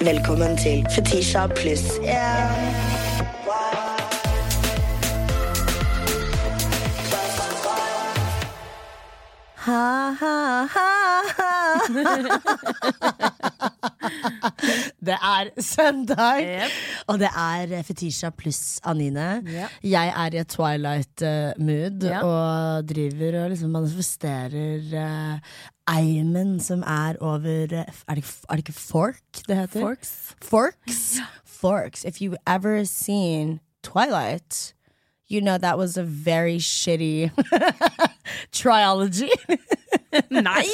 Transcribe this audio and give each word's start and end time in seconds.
Velkommen 0.00 0.56
til 0.56 0.86
Fetisha 0.94 1.46
pluss 1.46 1.84
Yeah. 2.02 2.56
Ha, 9.54 10.10
ha, 10.20 10.66
ha, 10.74 11.22
ha. 11.38 13.30
Det 15.06 15.14
er 15.14 15.50
søndag, 15.62 16.40
Yep. 16.42 16.70
og 17.08 17.18
det 17.20 17.28
er 17.36 17.82
Fetisha 17.86 18.30
pluss 18.30 18.80
Anine. 18.84 19.42
Ja. 19.52 19.68
Jeg 19.82 20.12
er 20.16 20.34
i 20.34 20.40
et 20.40 20.48
twilight-mood 20.48 22.02
Ja. 22.08 22.20
og 22.24 22.88
driver 22.88 23.38
og 23.44 23.50
liksom 23.50 23.70
manifesterer 23.70 24.80
uh, 24.92 25.38
eimen 25.96 26.58
som 26.60 26.82
er 26.82 27.16
over 27.20 27.46
Er 27.46 27.66
det, 27.66 27.84
er 28.48 28.54
det 28.56 28.58
ikke 28.66 28.72
fork 28.80 29.42
det 29.48 29.56
heter? 29.56 29.80
Forks. 29.80 30.34
Forks. 30.42 31.02
Forks. 31.44 32.04
If 32.04 32.20
you've 32.20 32.36
ever 32.46 32.84
seen 32.84 33.60
Twilight, 33.82 34.74
you 35.28 35.40
know 35.40 35.58
that 35.58 35.78
was 35.78 35.96
a 35.96 36.02
very 36.02 36.58
shitty 36.58 37.30
triology. 38.52 39.30
Nei! 40.48 40.64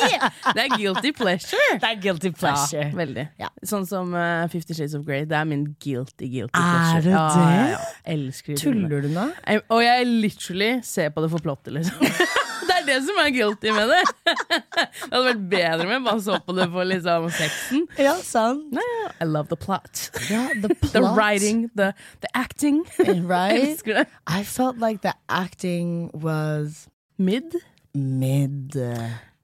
Det 0.55 0.65
er 0.65 0.77
guilty 0.77 1.13
pleasure. 1.17 1.79
det 1.81 1.89
er 1.89 1.99
guilty 2.03 2.31
pleasure. 2.35 2.87
Ja, 2.89 2.97
veldig. 2.97 3.27
Ja. 3.41 3.49
Sånn 3.67 3.87
som 3.89 4.15
uh, 4.17 4.45
Fifty 4.53 4.77
Shades 4.77 4.95
of 4.99 5.05
Grey. 5.07 5.25
Det 5.29 5.37
er 5.39 5.49
min 5.49 5.65
guilty, 5.83 6.29
guilty 6.33 6.53
Er 6.59 7.03
pleasure. 7.03 7.03
det 7.07 7.17
det? 7.37 7.73
Ja. 7.73 7.83
Elsker. 8.15 8.57
Tuller 8.61 9.05
du 9.07 9.11
nå? 9.15 9.29
Og 9.73 9.83
jeg 9.85 10.07
literally 10.09 10.73
ser 10.87 11.13
på 11.15 11.25
det 11.25 11.31
for 11.33 11.45
plottet, 11.45 11.73
liksom. 11.79 12.03
det 12.69 12.77
er 12.81 12.87
det 12.87 12.99
som 13.07 13.19
er 13.23 13.33
guilty 13.35 13.73
med 13.75 13.93
det. 13.93 14.03
det 14.77 15.13
hadde 15.13 15.25
vært 15.29 15.45
bedre 15.53 15.89
med 15.91 16.07
bare 16.07 16.23
så 16.25 16.39
på 16.47 16.57
det 16.57 16.69
for 16.73 16.89
liksom 16.89 17.29
sexen. 17.39 17.87
Ja, 18.01 18.15
sant. 18.25 18.69
Nei. 18.77 18.87
I 19.23 19.29
love 19.29 19.49
the 19.53 19.59
plot. 19.59 20.09
Ja, 20.31 20.47
the 20.63 20.73
plot. 20.75 20.93
The 20.95 21.03
writing, 21.17 21.67
the, 21.79 21.93
the 22.25 22.31
acting. 22.35 22.83
Right? 23.23 23.83
I 24.27 24.43
felt 24.43 24.79
like 24.79 25.03
the 25.03 25.15
acting 25.29 26.11
was 26.15 26.89
Mid. 27.19 27.55
mid. 27.95 28.77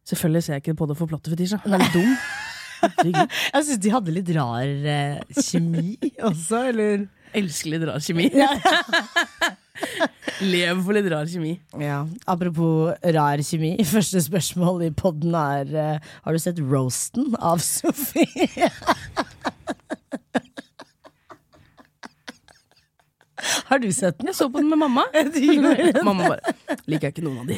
Selvfølgelig 0.08 0.42
ser 0.44 0.54
jeg 0.56 0.62
ikke 0.64 0.74
på 0.78 0.86
det 0.88 0.96
for 0.96 1.06
plottet, 1.10 1.32
Fetisha. 1.34 1.58
Den 1.64 1.74
er 1.80 1.90
dum. 1.92 2.14
Jeg 2.78 3.64
syns 3.66 3.80
de 3.82 3.90
hadde 3.90 4.12
litt 4.14 4.28
rar 4.36 4.62
eh, 4.64 5.18
kjemi 5.34 5.96
også, 6.22 6.60
eller? 6.70 7.06
Elsker 7.36 7.74
litt 7.74 7.84
rar 7.88 7.98
kjemi. 8.02 8.28
Lev 10.52 10.80
for 10.86 10.94
litt 10.96 11.08
rar 11.10 11.26
kjemi. 11.28 11.56
Ja, 11.82 12.04
Apropos 12.30 12.94
rar 13.18 13.42
kjemi, 13.44 13.74
første 13.94 14.22
spørsmål 14.24 14.86
i 14.88 14.92
podden 14.94 15.34
er 15.38 15.74
eh, 15.74 15.98
Har 16.24 16.38
du 16.38 16.42
sett 16.42 16.62
roasten 16.62 17.34
av 17.36 17.58
Sofie? 17.64 18.70
Har 23.68 23.78
du 23.82 23.90
sett 23.92 24.16
den? 24.18 24.30
Jeg 24.30 24.36
så 24.38 24.48
på 24.50 24.62
den 24.62 24.70
med 24.70 24.78
mamma. 24.80 25.04
Mamma 26.06 26.30
bare 26.32 26.54
Liker 26.88 27.10
jeg 27.10 27.18
ikke 27.18 27.26
noen 27.26 27.42
av 27.42 27.46
de. 27.50 27.56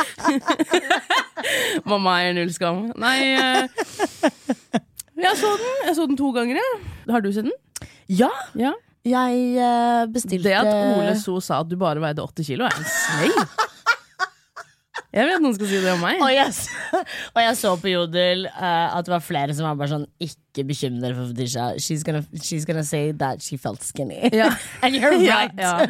mamma 1.90 2.18
er 2.26 2.34
null 2.36 2.52
skam. 2.54 2.86
Nei 3.00 3.16
eh, 3.34 3.68
Jeg 5.20 5.34
så 5.40 5.50
den. 5.60 5.72
Jeg 5.88 5.96
så 5.98 6.06
den 6.10 6.16
to 6.20 6.30
ganger, 6.36 6.60
jeg. 6.60 6.78
Har 7.10 7.20
du 7.24 7.30
sett 7.34 7.48
den? 7.48 7.56
Ja, 8.10 8.30
Ja. 8.58 8.72
jeg 9.06 9.42
eh, 9.56 10.06
bestilte 10.12 10.48
Det 10.48 10.54
at 10.60 10.70
Ole 10.98 11.14
So 11.20 11.38
sa 11.44 11.60
at 11.64 11.68
du 11.70 11.76
bare 11.80 12.00
veide 12.02 12.22
80 12.24 12.46
kilo, 12.52 12.64
er 12.66 12.74
en 12.76 12.88
slay. 12.88 13.30
Jeg 15.10 15.26
vet 15.26 15.40
noen 15.42 15.54
skal 15.56 15.66
si 15.66 15.78
det 15.82 15.90
om 15.90 16.02
meg. 16.04 16.20
Og 16.22 16.30
jeg, 16.30 16.52
s- 16.54 16.68
og 17.34 17.40
jeg 17.42 17.54
så 17.58 17.72
på 17.82 17.90
Jodel 17.90 18.44
uh, 18.46 18.94
at 18.94 19.08
det 19.08 19.10
var 19.10 19.24
flere 19.26 19.54
som 19.58 19.66
var 19.66 19.74
bare 19.80 19.90
sånn 19.90 20.04
Ikke 20.22 20.62
bekymre 20.68 21.00
dere 21.02 21.16
for 21.18 21.32
Fetisha. 21.32 21.64
She's 21.82 22.04
gonna, 22.06 22.20
she's 22.38 22.66
gonna 22.68 22.84
say 22.86 23.10
that 23.18 23.42
she 23.42 23.58
felt 23.58 23.82
skinny. 23.82 24.20
Ja. 24.30 24.52
And 24.86 24.94
you're 24.94 25.10
right. 25.18 25.50
ja. 25.58 25.86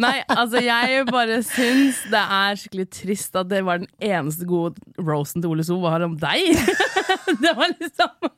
Nei, 0.00 0.18
altså 0.28 0.60
jeg 0.64 1.06
bare 1.08 1.40
syns 1.48 2.02
det 2.12 2.20
er 2.20 2.60
skikkelig 2.60 2.88
trist 2.98 3.40
at 3.40 3.48
det 3.48 3.62
var 3.64 3.80
den 3.80 3.88
eneste 4.04 4.44
gode 4.48 4.76
rosen 5.00 5.40
til 5.40 5.54
Ole 5.54 5.64
So 5.64 5.80
var 5.80 6.04
om 6.04 6.18
deg. 6.20 6.52
Det 7.44 7.54
var 7.56 7.72
liksom 7.72 8.34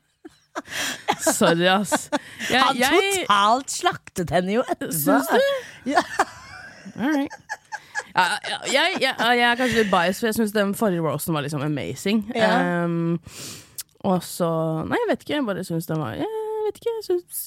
Sorry, 1.25 1.67
ass. 1.71 2.09
Jeg, 2.51 2.61
Han 2.61 2.77
jeg, 2.79 3.03
totalt 3.23 3.71
slaktet 3.81 4.33
henne 4.35 4.59
jo 4.59 4.65
etterpå. 4.67 4.95
Syns 4.95 5.31
du? 5.31 5.95
Ja, 5.95 6.03
ja, 8.17 8.59
jeg, 8.73 8.99
jeg, 9.01 9.15
jeg 9.19 9.47
er 9.51 9.59
kanskje 9.61 9.83
litt 9.83 9.93
biased, 9.93 10.21
for 10.21 10.31
jeg 10.31 10.39
syns 10.41 10.55
den 10.57 10.75
forrige 10.79 11.05
roasten 11.05 11.37
var 11.37 11.47
liksom 11.47 11.63
amazing. 11.65 12.25
Ja. 12.35 12.85
Um, 12.85 13.21
og 14.01 14.23
så 14.25 14.49
Nei, 14.89 14.97
jeg 14.97 15.11
vet 15.11 15.25
ikke. 15.25 15.35
Jeg 15.35 15.47
bare 15.47 15.65
syns 15.67 15.89
den 15.91 16.01
var 16.01 16.17
Jeg 16.61 16.67
vet 16.67 16.79
ikke. 16.81 16.93
Jeg 16.93 17.05
syns 17.07 17.39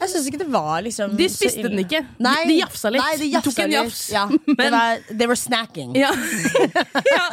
Jeg 0.00 0.08
syns 0.10 0.26
ikke 0.30 0.38
det 0.40 0.46
var 0.50 0.80
liksom 0.82 1.12
De 1.18 1.26
spiste 1.30 1.62
den 1.68 1.78
ikke. 1.84 2.00
De- 2.02 2.24
Nei, 2.26 2.34
de 2.48 2.56
jafsa 2.58 2.90
litt. 2.90 3.02
Nei, 3.04 3.12
de 3.20 3.22
De 3.22 3.28
jafsa 3.36 3.50
tok 3.52 3.60
en 3.64 3.74
jafs. 3.76 4.00
Ja, 4.10 4.24
det 4.26 4.56
Men- 4.58 4.72
var, 4.74 4.98
they 5.10 5.26
were 5.30 5.38
snacking. 5.38 5.94
Ja. 5.94 6.10
ja. 7.16 7.26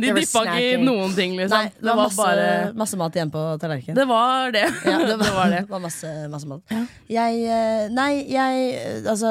De 0.00 0.10
dyppa 0.18 0.42
ikke 0.48 0.56
i 0.72 0.76
noen 0.82 1.14
ting, 1.14 1.36
liksom. 1.38 1.54
Nei, 1.54 1.70
det 1.78 1.90
var, 1.90 2.00
masse, 2.02 2.16
bare 2.18 2.72
masse 2.82 2.98
mat 2.98 3.18
igjen 3.20 3.30
på 3.34 3.44
tallerkenen. 3.62 3.98
Det 4.00 4.06
var 4.10 4.50
det. 4.56 4.64
Ja, 4.84 4.98
det, 5.06 5.18
var, 5.22 5.24
det 5.24 5.34
var 5.38 5.54
det. 5.54 5.62
var 5.70 5.84
masse, 5.86 6.14
masse 6.32 6.50
mat. 6.50 6.74
Jeg 7.12 7.44
eh, 7.46 7.86
Nei, 7.94 8.10
jeg 8.32 8.64
eh, 8.74 9.10
Altså 9.10 9.30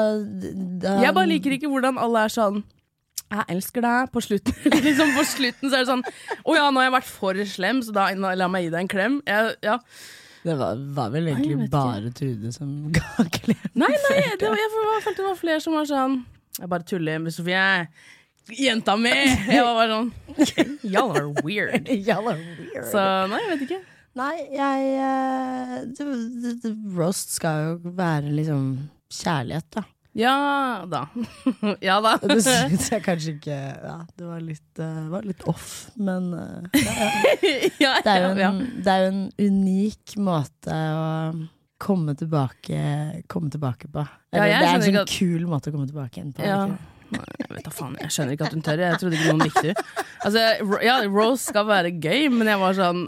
da, 0.80 0.96
Jeg 1.04 1.14
bare 1.16 1.28
liker 1.28 1.58
ikke 1.58 1.68
hvordan 1.68 1.98
alle 2.00 2.24
er 2.28 2.32
sånn 2.32 2.62
jeg 3.34 3.44
elsker 3.56 3.82
deg. 3.82 4.10
På 4.14 4.20
slutten 4.22 4.74
liksom 4.88 5.14
på 5.16 5.24
slutten 5.26 5.70
så 5.72 5.78
er 5.78 5.84
det 5.84 5.88
sånn 5.90 6.04
Å 6.04 6.54
ja, 6.54 6.68
nå 6.70 6.78
har 6.82 6.86
jeg 6.90 6.94
vært 6.98 7.08
for 7.10 7.40
slem, 7.50 7.80
så 7.82 7.94
da 7.96 8.10
la 8.14 8.48
meg 8.52 8.66
gi 8.68 8.70
deg 8.74 8.84
en 8.84 8.90
klem. 8.92 9.16
Jeg, 9.26 9.56
ja. 9.64 9.78
Det 10.44 10.54
var, 10.60 10.80
var 10.96 11.12
vel 11.14 11.30
egentlig 11.30 11.54
egentlig 11.54 11.70
bare 11.72 12.10
ikke. 12.10 12.18
Trude 12.18 12.52
som 12.52 12.72
ga 12.96 13.24
klem. 13.32 13.62
Nei, 13.72 13.88
nei, 13.88 14.18
det 14.40 14.50
var, 14.50 14.58
jeg 14.60 14.72
følte 15.06 15.22
det 15.22 15.28
var 15.30 15.38
flere 15.40 15.62
som 15.64 15.76
var 15.78 15.88
sånn 15.88 16.18
Jeg 16.58 16.68
bare 16.74 16.86
tuller 16.90 17.22
med 17.24 17.34
Sofie. 17.34 17.64
Jenta 18.52 18.98
mi! 19.00 19.14
Jeg 19.14 19.64
var 19.64 19.78
bare 19.78 19.96
sånn 19.96 20.10
Y'all 20.92 21.14
are 21.16 21.30
weird. 21.46 21.88
Y'all 22.08 22.28
are 22.28 22.36
weird. 22.36 22.84
Så 22.92 23.00
nei, 23.32 23.40
jeg 23.46 23.52
vet 23.54 23.66
ikke. 23.68 23.80
Nei, 24.14 24.34
jeg 24.54 24.92
uh, 25.00 26.68
Roast 26.94 27.32
skal 27.34 27.64
jo 27.64 27.94
være 27.96 28.30
liksom 28.36 28.68
kjærlighet, 29.10 29.66
da. 29.74 29.86
Ja 30.14 30.84
da. 30.86 31.08
ja 31.82 31.96
da. 32.00 32.14
Det 32.22 32.38
syns 32.44 32.86
jeg 32.92 33.02
kanskje 33.02 33.34
ikke 33.34 33.56
Ja, 33.58 33.96
det 34.14 34.28
var 34.28 34.44
litt, 34.44 34.68
uh, 34.78 35.08
var 35.10 35.26
litt 35.26 35.42
off, 35.50 35.88
men 35.98 36.30
uh, 36.38 36.78
ja, 37.82 37.96
det, 38.04 38.14
er 38.14 38.22
jo 38.22 38.30
en, 38.46 38.62
det 38.84 38.94
er 38.94 39.08
en 39.10 39.24
unik 39.42 40.14
måte 40.22 40.70
å 40.94 41.04
komme 41.84 42.14
tilbake, 42.16 42.78
komme 43.28 43.50
tilbake 43.52 43.90
på. 43.92 44.04
Eller, 44.32 44.54
det 44.54 44.68
er 44.68 44.76
en 44.78 44.84
sånn 44.86 45.00
at- 45.02 45.10
kul 45.10 45.48
måte 45.50 45.72
å 45.72 45.74
komme 45.74 45.90
tilbake 45.90 46.20
igjen 46.20 46.32
på. 46.36 46.46
Ja. 46.46 46.62
Jeg 47.14 47.50
vet 47.50 47.66
da 47.66 47.70
faen, 47.74 47.98
jeg 48.00 48.10
skjønner 48.14 48.34
ikke 48.34 48.46
at 48.48 48.54
hun 48.56 48.62
tør. 48.64 48.80
Jeg 48.80 48.98
trodde 49.02 49.18
ikke 49.18 49.34
noen 49.34 49.44
likte 49.44 49.66
henne. 49.68 50.06
Altså, 50.24 50.40
ja, 50.82 50.94
Rose 51.04 51.44
skal 51.50 51.66
være 51.68 51.92
gøy, 51.92 52.30
men 52.32 52.48
jeg 52.48 52.58
var 52.62 52.78
sånn 52.78 53.04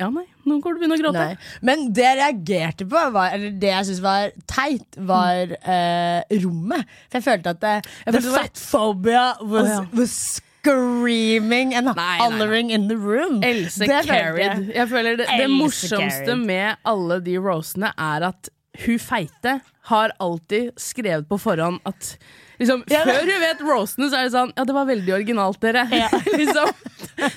Ja, 0.00 0.08
nei, 0.10 0.24
nå 0.44 0.58
kommer 0.60 0.76
du 0.76 0.82
begynne 0.82 0.98
å 0.98 1.02
gråte. 1.02 1.24
Nei. 1.32 1.36
Men 1.68 1.84
det 1.96 2.04
jeg 2.06 2.18
reagerte 2.20 2.86
på, 2.90 3.02
var, 3.14 3.32
eller 3.36 3.50
det 3.62 3.70
jeg 3.72 3.88
syntes 3.88 4.02
var 4.04 4.30
teit, 4.50 4.98
var 5.12 5.52
eh, 5.58 6.38
rommet. 6.44 6.86
For 7.10 7.20
jeg 7.20 7.26
følte 7.28 7.54
at 7.56 7.60
det, 7.64 7.74
Jeg 8.06 8.14
følte 8.14 8.22
The 8.22 8.32
var- 8.36 8.48
fat 8.48 8.64
phobia 8.70 9.26
was, 9.42 9.68
oh, 9.68 9.74
ja. 9.74 9.84
was 10.00 10.16
screaming 10.62 11.74
and 11.74 11.86
nei, 11.86 11.94
nei. 11.96 12.16
hollering 12.22 12.70
in 12.70 12.88
the 12.88 12.96
room. 12.96 13.42
Else 13.42 13.78
Det 13.82 14.04
carried. 14.06 14.44
jeg. 14.44 14.74
Jeg 14.76 14.88
føler 14.88 15.16
det, 15.16 15.26
det 15.38 15.50
morsomste 15.50 16.24
carried. 16.26 16.46
med 16.46 16.76
alle 16.84 17.20
de 17.24 17.36
rosene 17.42 17.92
er 17.98 18.28
at 18.32 18.48
hun 18.86 18.98
feite 19.02 19.60
har 19.90 20.12
alltid 20.22 20.70
skrevet 20.80 21.26
på 21.28 21.36
forhånd 21.42 21.80
at 21.84 22.14
Liksom, 22.60 22.82
Ja, 22.92 23.00
Før 23.06 23.22
hun 23.26 23.40
vet 23.42 23.60
roastene, 23.64 24.08
så 24.12 24.16
er 24.18 24.22
det 24.28 24.32
sånn 24.34 24.52
Ja, 24.56 24.62
det 24.68 24.74
var 24.76 24.86
veldig 24.88 25.12
originalt, 25.16 25.58
dere. 25.62 25.82
liksom. 26.40 26.68
Eh, 27.16 27.30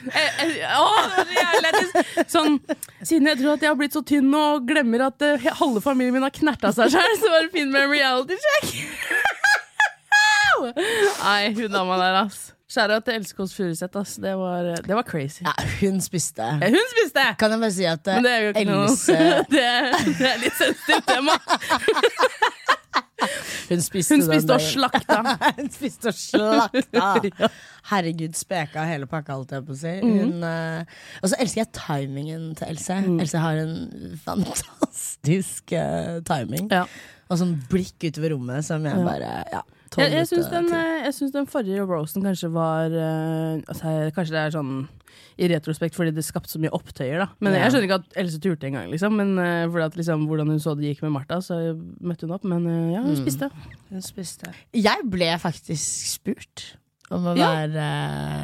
eh, 0.44 0.76
Å. 0.76 0.78
Sånn, 2.31 2.52
siden 3.02 3.28
jeg 3.31 3.38
tror 3.41 3.52
at 3.56 3.62
jeg 3.66 3.72
har 3.72 3.79
blitt 3.79 3.96
så 3.96 4.02
tynn 4.06 4.29
og 4.38 4.67
glemmer 4.70 5.00
at 5.09 5.17
uh, 5.26 5.47
halve 5.62 5.82
familien 5.84 6.14
min 6.17 6.26
har 6.26 6.34
knerta 6.35 6.70
seg 6.76 6.85
sjøl, 6.96 7.16
så 7.22 7.28
var 7.34 7.40
det 7.47 7.53
fint 7.56 7.72
med 7.73 7.82
en 7.85 7.91
reality 7.94 8.35
check. 8.47 8.66
Nei, 11.26 11.41
hun 11.58 11.72
dama 11.73 11.96
der, 12.00 12.16
ass. 12.26 12.40
Skjæra 12.72 12.96
til 13.06 13.14
Else 13.20 13.34
Kåss 13.38 13.53
Furuseth, 13.53 13.97
ass. 14.00 14.11
Det 14.22 14.34
var, 14.40 14.61
det 14.88 14.96
var 14.97 15.03
crazy. 15.06 15.44
Ja, 15.46 15.53
hun 15.82 16.00
spiste. 16.02 16.44
Ja, 16.44 16.70
Hun 16.73 16.88
spiste! 16.91 17.26
Kan 17.40 17.52
jeg 17.53 17.59
bare 17.61 17.72
si 17.76 17.85
at 17.85 18.08
eh, 18.09 18.14
Men 18.18 18.23
det 18.26 18.32
er 18.34 18.40
Else 18.64 19.18
det, 19.53 19.68
det 20.18 20.28
er 20.32 20.38
litt 20.41 20.58
sensitivt 20.58 21.06
tema. 21.08 21.35
Hun 23.70 23.82
spiste, 23.82 24.16
Hun 24.17 24.26
spiste 24.26 24.56
og 24.58 24.64
slakta. 24.64 25.20
Hun 25.58 25.70
spiste 25.73 26.12
og 26.12 26.17
slakta. 26.17 27.50
Herregud, 27.91 28.35
speka 28.38 28.85
hele 28.90 29.08
pakka, 29.09 29.38
holdt 29.38 29.56
jeg 29.56 29.66
på 29.67 29.76
å 29.76 29.79
si. 29.79 29.94
Mhm. 30.02 30.17
Hun, 30.20 30.46
uh, 30.46 30.97
og 31.22 31.32
så 31.32 31.40
elsker 31.44 31.64
jeg 31.64 31.72
timingen 31.78 32.50
til 32.59 32.72
Else. 32.73 33.00
Mm. 33.06 33.20
Else 33.23 33.44
har 33.46 33.62
en 33.62 33.76
fantastisk 34.26 35.76
uh, 35.78 36.20
timing. 36.28 36.70
Ja. 36.73 36.85
Og 37.29 37.41
sånn 37.41 37.56
blikk 37.72 38.06
utover 38.06 38.35
rommet 38.35 38.67
som 38.67 38.85
jeg 38.85 39.06
bare 39.06 39.40
Ja. 39.53 39.64
Jeg, 39.97 40.12
jeg 40.12 40.28
syns 40.28 40.50
den, 40.52 40.68
eh, 40.74 41.32
den 41.34 41.47
forrige 41.47 41.86
roasten 41.88 42.24
kanskje 42.26 42.50
var 42.53 42.92
eh, 42.92 43.62
altså, 43.68 44.12
Kanskje 44.16 44.36
det 44.36 44.42
er 44.44 44.56
sånn 44.56 44.74
i 45.38 45.47
retrospekt 45.52 45.96
fordi 45.97 46.14
det 46.16 46.24
skapte 46.24 46.47
så 46.52 46.59
mye 46.64 46.72
opptøyer, 46.72 47.20
da. 47.20 47.28
Men 47.44 47.53
Ja. 47.53 47.66
Jeg 47.66 47.74
skjønner 47.74 47.88
ikke 47.90 47.97
at 48.00 48.18
Else 48.22 48.40
turte 48.40 48.68
engang, 48.70 48.88
liksom. 48.92 49.16
Men 49.20 49.34
uh, 49.38 49.84
at 49.84 49.96
liksom, 50.00 50.24
hvordan 50.30 50.47
hun 50.47 50.59
så 50.64 50.76
det 50.80 50.94
gikk 50.94 51.02
med 51.03 51.12
Martha, 51.12 51.42
så 51.44 51.58
møtte 52.00 52.24
hun 52.24 52.32
opp. 52.38 52.44
Men 52.47 52.64
uh, 52.68 52.94
ja, 52.94 53.02
hun 53.03 53.16
Mm. 53.16 53.20
spiste. 53.20 53.50
Hun 53.92 54.02
spiste. 54.02 54.53
Jeg 54.74 55.03
ble 55.12 55.28
faktisk 55.40 56.08
spurt 56.16 56.78
om 57.12 57.28
å 57.28 57.36
Ja. 57.38 57.52
være 57.52 57.88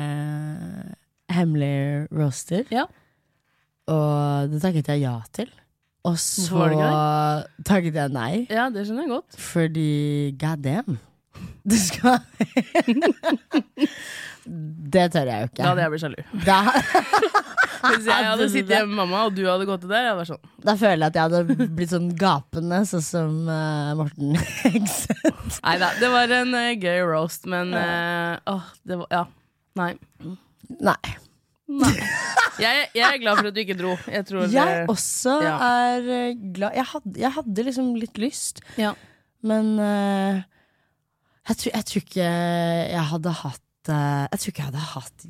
eh, 0.02 0.92
hemmelig 1.36 2.08
roaster. 2.12 2.66
Ja. 2.72 2.86
Og 3.92 4.52
det 4.52 4.62
takket 4.62 4.92
jeg 4.92 5.02
ja 5.06 5.16
til. 5.34 5.50
Og 6.04 6.16
så 6.18 6.68
takket 7.64 7.94
jeg 7.94 8.12
nei, 8.12 8.48
Ja, 8.50 8.70
det 8.74 8.88
skjønner 8.88 9.06
jeg 9.06 9.12
godt. 9.16 9.38
fordi 9.38 10.36
god 10.40 10.62
damn. 10.66 11.00
Du 11.64 11.76
skal 11.78 12.20
Det 14.92 15.04
tør 15.14 15.30
jeg 15.30 15.44
jo 15.44 15.50
ikke. 15.52 15.62
Da 15.62 15.68
hadde 15.70 15.84
jeg 15.84 15.92
blitt 15.94 16.04
sjalu. 16.04 16.22
Da, 16.46 16.60
Hvis 17.82 18.08
jeg 18.08 18.28
hadde 18.28 18.48
sittet 18.54 18.74
hjemme 18.76 18.92
med 18.92 19.00
mamma, 19.04 19.24
og 19.28 19.36
du 19.38 19.44
hadde 19.48 19.68
gått 19.70 19.84
til 19.86 19.92
der, 19.92 20.06
jeg 20.06 20.12
hadde 20.12 20.22
vært 20.22 20.32
sånn. 20.34 20.52
da 20.68 20.76
føler 20.80 21.02
jeg 21.02 21.10
at 21.10 21.20
jeg 21.20 21.26
hadde 21.28 21.68
blitt 21.78 21.94
sånn 21.94 22.10
gapende, 22.20 22.82
sånn 22.90 23.06
som 23.06 23.38
uh, 23.50 23.94
Morten 24.00 24.38
Hegseth. 24.38 25.60
Nei 25.62 25.76
da, 25.82 25.92
det 26.02 26.12
var 26.14 26.36
en 26.42 26.56
uh, 26.58 26.68
gøy 26.76 27.02
roast, 27.10 27.50
men 27.50 27.74
uh, 27.78 28.38
åh, 28.54 28.70
det 28.88 29.02
var 29.02 29.18
Ja. 29.22 29.26
Nei. 29.80 29.94
Nei. 30.82 30.98
Nei. 31.72 31.94
Jeg, 32.60 32.88
jeg 32.98 33.06
er 33.08 33.20
glad 33.22 33.40
for 33.40 33.50
at 33.50 33.56
du 33.56 33.62
ikke 33.62 33.78
dro. 33.80 33.94
Jeg 34.12 34.26
tror 34.28 34.44
Jeg 34.52 34.52
det, 34.52 34.82
også 34.92 35.38
ja. 35.46 35.54
er 35.64 36.34
glad 36.58 36.76
jeg 36.76 36.88
hadde, 36.92 37.14
jeg 37.24 37.34
hadde 37.38 37.66
liksom 37.70 37.94
litt 37.96 38.20
lyst, 38.22 38.60
ja. 38.82 38.92
men 39.48 39.72
eh, 39.82 40.42
jeg, 41.48 41.58
tror, 41.58 41.72
jeg 41.74 41.86
tror 41.90 42.06
ikke 42.06 42.32
jeg 42.92 43.06
hadde 43.12 43.36
hatt 43.42 43.92
eh, 43.92 44.24
Jeg 44.32 44.42
tror 44.42 44.54
ikke 44.54 44.64
jeg 44.64 44.72
hadde 44.72 44.88
hatt 44.94 45.30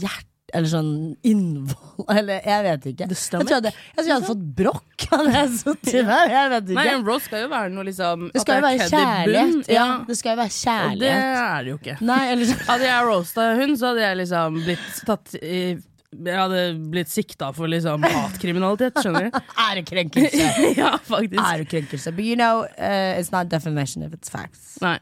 hjerte 0.00 0.26
eller 0.54 0.70
sånn 0.70 0.94
innvoll 1.26 2.06
Eller 2.18 2.46
jeg 2.46 2.64
vet 2.66 2.86
ikke. 2.92 3.08
Jeg 3.10 3.18
tror 3.20 3.50
jeg 3.50 3.58
hadde, 3.60 3.72
jeg, 3.74 3.96
tror 3.98 4.08
jeg 4.08 4.16
hadde 4.16 4.30
fått 4.30 4.46
brokk 4.60 5.04
hadde 5.10 5.34
jeg 5.34 5.52
sittet 5.58 6.08
der. 6.08 6.32
Jeg 6.34 6.50
vet 6.54 6.72
Nei, 6.76 6.86
en 6.94 7.04
roast 7.06 7.28
skal 7.30 7.44
jo 7.44 7.50
være 7.50 7.70
noe 7.74 7.86
liksom 7.88 8.26
det 8.30 8.42
skal 8.44 8.60
jo 8.60 8.64
være 8.66 8.88
kjærlighet. 8.94 9.70
Ja, 9.74 9.86
det 10.06 10.16
skal 10.18 10.34
jo 10.34 10.40
være 10.40 10.74
Og 10.80 11.04
det 11.04 11.12
er 11.12 11.62
det 11.64 11.72
jo 11.72 11.78
ikke. 11.80 11.96
Nei, 12.10 12.24
eller 12.32 12.66
Hadde 12.68 12.90
jeg 12.90 13.06
roasta 13.10 13.46
hun, 13.60 13.76
så 13.78 13.92
hadde 13.92 14.04
jeg 14.04 14.20
liksom 14.22 14.58
blitt 14.66 15.00
tatt 15.08 15.38
i 15.40 15.62
Jeg 16.10 16.40
hadde 16.40 16.64
blitt 16.90 17.12
sikta 17.12 17.52
for 17.54 17.70
liksom 17.70 18.02
hatkriminalitet, 18.02 18.98
skjønner 18.98 19.28
du? 19.28 19.40
ærekrenkelse. 19.68 20.48
ja, 20.80 20.96
faktisk. 21.06 21.38
Ærekrenkelse. 21.38 22.12
But 22.16 22.26
you 22.26 22.34
know, 22.34 22.64
uh, 22.66 23.20
it's 23.20 23.30
not 23.30 23.48
defamation 23.48 24.02
if 24.02 24.14
it's 24.16 24.32
facts. 24.32 24.74
Nei. 24.82 24.98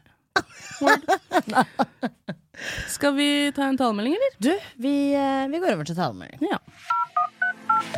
Skal 2.87 3.13
vi 3.15 3.51
ta 3.55 3.63
en 3.63 3.77
talemelding, 3.77 4.13
eller? 4.13 4.31
Du, 4.37 4.59
vi, 4.75 5.13
eh, 5.13 5.47
vi 5.51 5.59
går 5.59 5.73
over 5.73 5.83
til 5.83 5.95
talemelding. 5.95 6.39
Ja. 6.51 6.57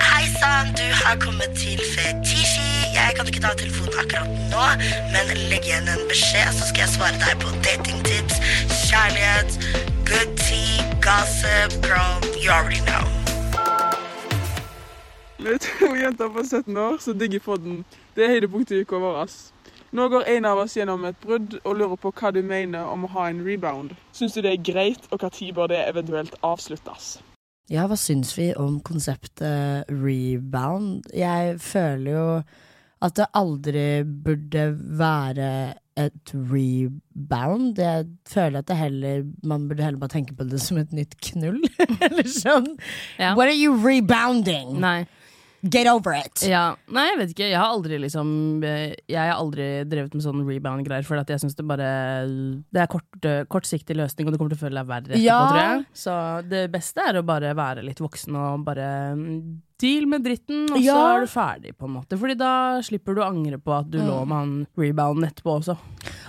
Hei 0.01 0.25
sann, 0.39 0.73
du 0.77 0.83
har 1.03 1.15
kommet 1.19 1.55
til 1.57 1.79
Fetisji. 1.93 2.67
Jeg 2.93 3.15
kan 3.17 3.27
ikke 3.27 3.41
ta 3.41 3.53
telefonen 3.57 3.93
akkurat 4.03 4.29
nå, 4.51 4.65
men 5.13 5.31
legg 5.49 5.65
igjen 5.65 5.87
en 5.89 6.03
beskjed, 6.11 6.51
så 6.57 6.67
skal 6.69 6.85
jeg 6.85 6.91
svare 6.97 7.17
deg 7.23 7.39
på 7.41 7.49
datingtips, 7.65 8.37
kjærlighet, 8.89 9.57
good 10.09 10.35
tea, 10.43 10.85
gossip, 11.05 11.71
girl, 11.87 12.19
you 12.43 12.51
already 12.51 12.81
know. 12.85 13.05
Vi 15.41 15.49
er 15.55 15.57
to 15.65 15.95
jenter 15.97 16.29
på 16.29 16.43
17 16.45 16.77
år 16.77 16.99
som 17.01 17.17
digger 17.19 17.39
podden. 17.41 17.81
Det 18.15 18.23
er 18.27 18.35
høydepunktet 18.35 18.77
i 18.77 18.83
uka 18.85 18.99
vår. 19.01 19.23
ass. 19.23 19.39
Nå 19.91 20.07
går 20.07 20.23
en 20.37 20.45
av 20.47 20.61
oss 20.61 20.77
gjennom 20.77 21.03
et 21.09 21.17
brudd 21.19 21.57
og 21.65 21.75
lurer 21.75 21.97
på 21.99 22.13
hva 22.15 22.31
du 22.31 22.39
mener 22.47 22.87
om 22.87 23.03
å 23.03 23.11
ha 23.11 23.27
en 23.27 23.41
rebound. 23.43 23.91
Syns 24.15 24.37
du 24.37 24.41
det 24.45 24.53
er 24.53 24.63
greit, 24.63 25.03
og 25.11 25.25
når 25.25 25.51
bør 25.57 25.71
det 25.73 25.81
eventuelt 25.89 26.37
avsluttes? 26.47 27.17
Ja, 27.71 27.85
hva 27.87 27.97
syns 27.99 28.31
vi 28.37 28.53
om 28.55 28.79
konseptet 28.83 29.91
rebound? 29.91 31.11
Jeg 31.15 31.59
føler 31.59 32.11
jo 32.11 32.25
at 33.01 33.17
det 33.17 33.27
aldri 33.35 33.85
burde 34.05 34.65
være 34.99 35.51
et 35.99 36.33
rebound. 36.33 37.79
Jeg 37.79 38.07
føler 38.29 38.59
at 38.61 38.67
det 38.67 38.77
heller 38.77 39.23
man 39.43 39.67
burde 39.67 39.83
heller 39.83 39.99
bare 39.99 40.15
tenke 40.15 40.35
på 40.37 40.47
det 40.47 40.61
som 40.63 40.79
et 40.79 40.93
nytt 40.95 41.17
knull. 41.31 41.59
Eller 42.07 42.27
sånn. 42.31 42.77
Ja. 43.19 43.33
What 43.35 43.49
are 43.49 43.57
you 43.57 43.75
rebounding? 43.75 44.77
Nei. 44.79 45.03
Get 45.63 45.85
over 45.87 46.13
it! 46.17 46.41
Ja. 46.47 46.75
Nei, 46.89 47.03
jeg 47.11 47.17
vet 47.19 47.33
ikke. 47.35 47.49
Jeg 47.51 47.59
har 47.59 47.69
aldri 47.75 47.99
liksom 48.01 48.29
eh, 48.65 48.95
Jeg 49.11 49.19
har 49.29 49.35
aldri 49.37 49.67
drevet 49.85 50.15
med 50.17 50.23
sånn 50.25 50.41
rebound-greier, 50.47 51.05
for 51.05 51.21
jeg 51.21 51.41
syns 51.43 51.55
det 51.59 51.65
bare 51.69 51.89
Det 52.73 52.81
er 52.81 52.89
kort, 52.89 53.19
eh, 53.29 53.43
kortsiktig 53.51 53.95
løsning, 53.99 54.27
og 54.27 54.33
du 54.33 54.39
kommer 54.41 54.55
til 54.55 54.57
å 54.61 54.63
føle 54.65 54.81
deg 54.81 54.89
verre 54.89 55.13
etterpå, 55.13 55.21
Ja. 55.21 55.39
tror 55.47 55.61
jeg. 55.61 55.85
Så 55.93 56.15
det 56.49 56.63
beste 56.73 57.05
er 57.07 57.19
å 57.21 57.25
bare 57.25 57.53
være 57.57 57.83
litt 57.85 58.01
voksen 58.01 58.35
og 58.41 58.65
bare 58.65 58.87
mm, 59.15 59.61
deal 59.81 60.07
med 60.09 60.23
dritten, 60.25 60.63
og 60.69 60.79
så 60.83 60.95
er 61.01 61.25
du 61.25 61.29
ferdig, 61.31 61.73
på 61.77 61.87
en 61.89 61.95
måte. 61.97 62.17
Fordi 62.21 62.35
da 62.39 62.53
slipper 62.85 63.17
du 63.17 63.21
å 63.23 63.27
angre 63.27 63.59
på 63.61 63.73
at 63.75 63.89
du 63.91 63.99
lå 63.99 64.21
med 64.29 64.37
han 64.37 64.53
rebounden 64.79 65.27
etterpå 65.27 65.57
også. 65.57 65.75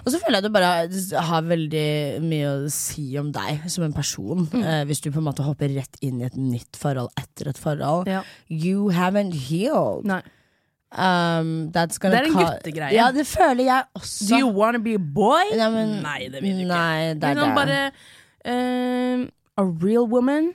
Og 0.02 0.10
så 0.10 0.18
føler 0.18 0.38
jeg 0.38 0.42
at 0.42 0.48
du 0.48 0.56
bare 0.56 1.22
har 1.28 1.46
veldig 1.46 1.86
mye 2.24 2.52
å 2.52 2.70
si 2.72 3.06
om 3.20 3.30
deg 3.34 3.66
som 3.72 3.86
en 3.86 3.96
person. 3.96 4.46
Mm. 4.50 4.62
Eh, 4.62 4.84
hvis 4.90 5.02
du 5.04 5.10
på 5.12 5.20
en 5.22 5.28
måte 5.28 5.46
hopper 5.46 5.72
rett 5.76 6.00
inn 6.02 6.22
i 6.22 6.28
et 6.28 6.38
nytt 6.38 6.78
forhold 6.80 7.12
etter 7.20 7.52
et 7.52 7.60
forhold. 7.60 8.10
Ja. 8.10 8.22
You 8.48 8.90
haven't 8.96 9.36
healed. 9.48 10.08
Nei. 10.08 10.22
Um, 10.92 11.70
that's 11.72 11.96
gonna 11.96 12.18
Det 12.18 12.26
er 12.26 12.26
en 12.28 12.34
guttegreie. 12.36 12.92
Ja, 12.92 13.06
det 13.12 13.24
føler 13.26 13.64
jeg 13.64 13.84
også. 13.96 14.28
Do 14.28 14.40
you 14.42 14.48
wanna 14.52 14.78
be 14.78 14.94
a 14.94 14.98
boy? 14.98 15.44
Ja, 15.56 15.70
men- 15.70 16.02
nei, 16.02 16.28
det 16.28 16.42
vil 16.42 16.58
du 16.58 16.64
ikke. 16.64 16.68
Nei, 16.68 17.14
det 17.14 17.30
er 17.32 17.54
bare 17.56 17.78
uh, 18.44 19.26
A 19.56 19.64
real 19.64 20.06
woman 20.08 20.52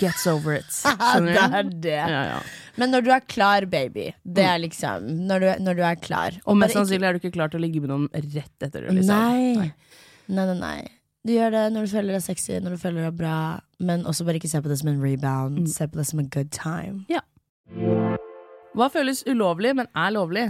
gets 0.00 0.26
over 0.30 0.56
it. 0.58 0.70
Det 1.24 1.38
er 1.44 1.70
det. 1.70 1.98
Ja, 1.98 2.22
ja. 2.34 2.40
Men 2.80 2.90
når 2.90 3.04
du 3.06 3.10
er 3.14 3.22
klar, 3.30 3.66
baby. 3.70 4.08
Det 4.26 4.42
er 4.42 4.58
liksom 4.58 5.04
Når 5.28 5.40
du, 5.44 5.48
når 5.62 5.76
du 5.78 5.82
er 5.86 5.94
klar. 6.02 6.34
Og 6.44 6.56
mest 6.58 6.74
bare 6.74 6.74
ikke- 6.74 6.78
sannsynlig 6.80 7.08
er 7.08 7.12
du 7.12 7.20
ikke 7.22 7.34
klar 7.36 7.52
til 7.52 7.60
å 7.60 7.62
ligge 7.62 7.80
med 7.84 7.92
noen 7.92 8.08
rett 8.14 8.66
etter 8.66 8.80
det. 8.88 8.94
Liksom. 8.98 9.14
Nei. 9.14 9.70
nei, 10.28 10.46
nei, 10.50 10.58
nei. 10.58 10.88
Du 11.24 11.32
gjør 11.32 11.54
det 11.54 11.62
når 11.72 11.86
du 11.86 11.92
føler 11.94 12.18
deg 12.18 12.22
sexy, 12.26 12.58
når 12.60 12.74
du 12.74 12.80
føler 12.82 13.06
deg 13.06 13.16
bra. 13.16 13.36
Men 13.80 14.04
også 14.04 14.26
bare 14.26 14.40
ikke 14.40 14.50
se 14.50 14.60
på 14.60 14.68
det 14.68 14.80
som 14.80 14.90
en 14.90 15.00
rebound. 15.00 15.62
Mm. 15.62 15.70
Se 15.72 15.86
på 15.88 16.00
det 16.00 16.06
som 16.10 16.20
en 16.20 16.28
good 16.34 16.50
time. 16.52 17.06
Hva 18.74 18.90
føles 18.92 19.22
ulovlig, 19.30 19.72
men 19.78 19.86
er 19.94 20.10
lovlig? 20.12 20.48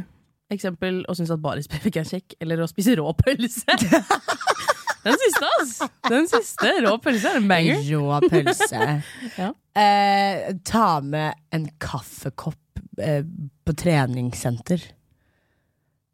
Eksempel 0.53 1.03
å 1.09 1.15
synes 1.17 1.31
at 1.35 1.43
Baris 1.45 1.69
Pevik 1.69 1.97
er 2.01 2.09
kjekk, 2.09 2.35
eller 2.41 2.65
å 2.65 2.69
spise 2.71 2.97
rå 2.99 3.13
pølse. 3.21 3.65
Den 5.05 5.21
siste, 5.21 5.53
ass! 5.61 5.77
Den 6.09 6.29
siste. 6.31 6.73
Rå 6.87 6.97
pølse 7.05 7.33
er 7.33 7.41
en 7.41 7.49
banger. 7.51 7.85
Rå 7.93 8.21
pølse. 8.29 8.83
Ja. 9.41 9.51
eh, 9.77 10.53
ta 10.65 11.01
med 11.03 11.35
en 11.55 11.67
kaffekopp 11.83 12.83
eh, 13.03 13.25
på 13.67 13.75
treningssenter. 13.77 14.85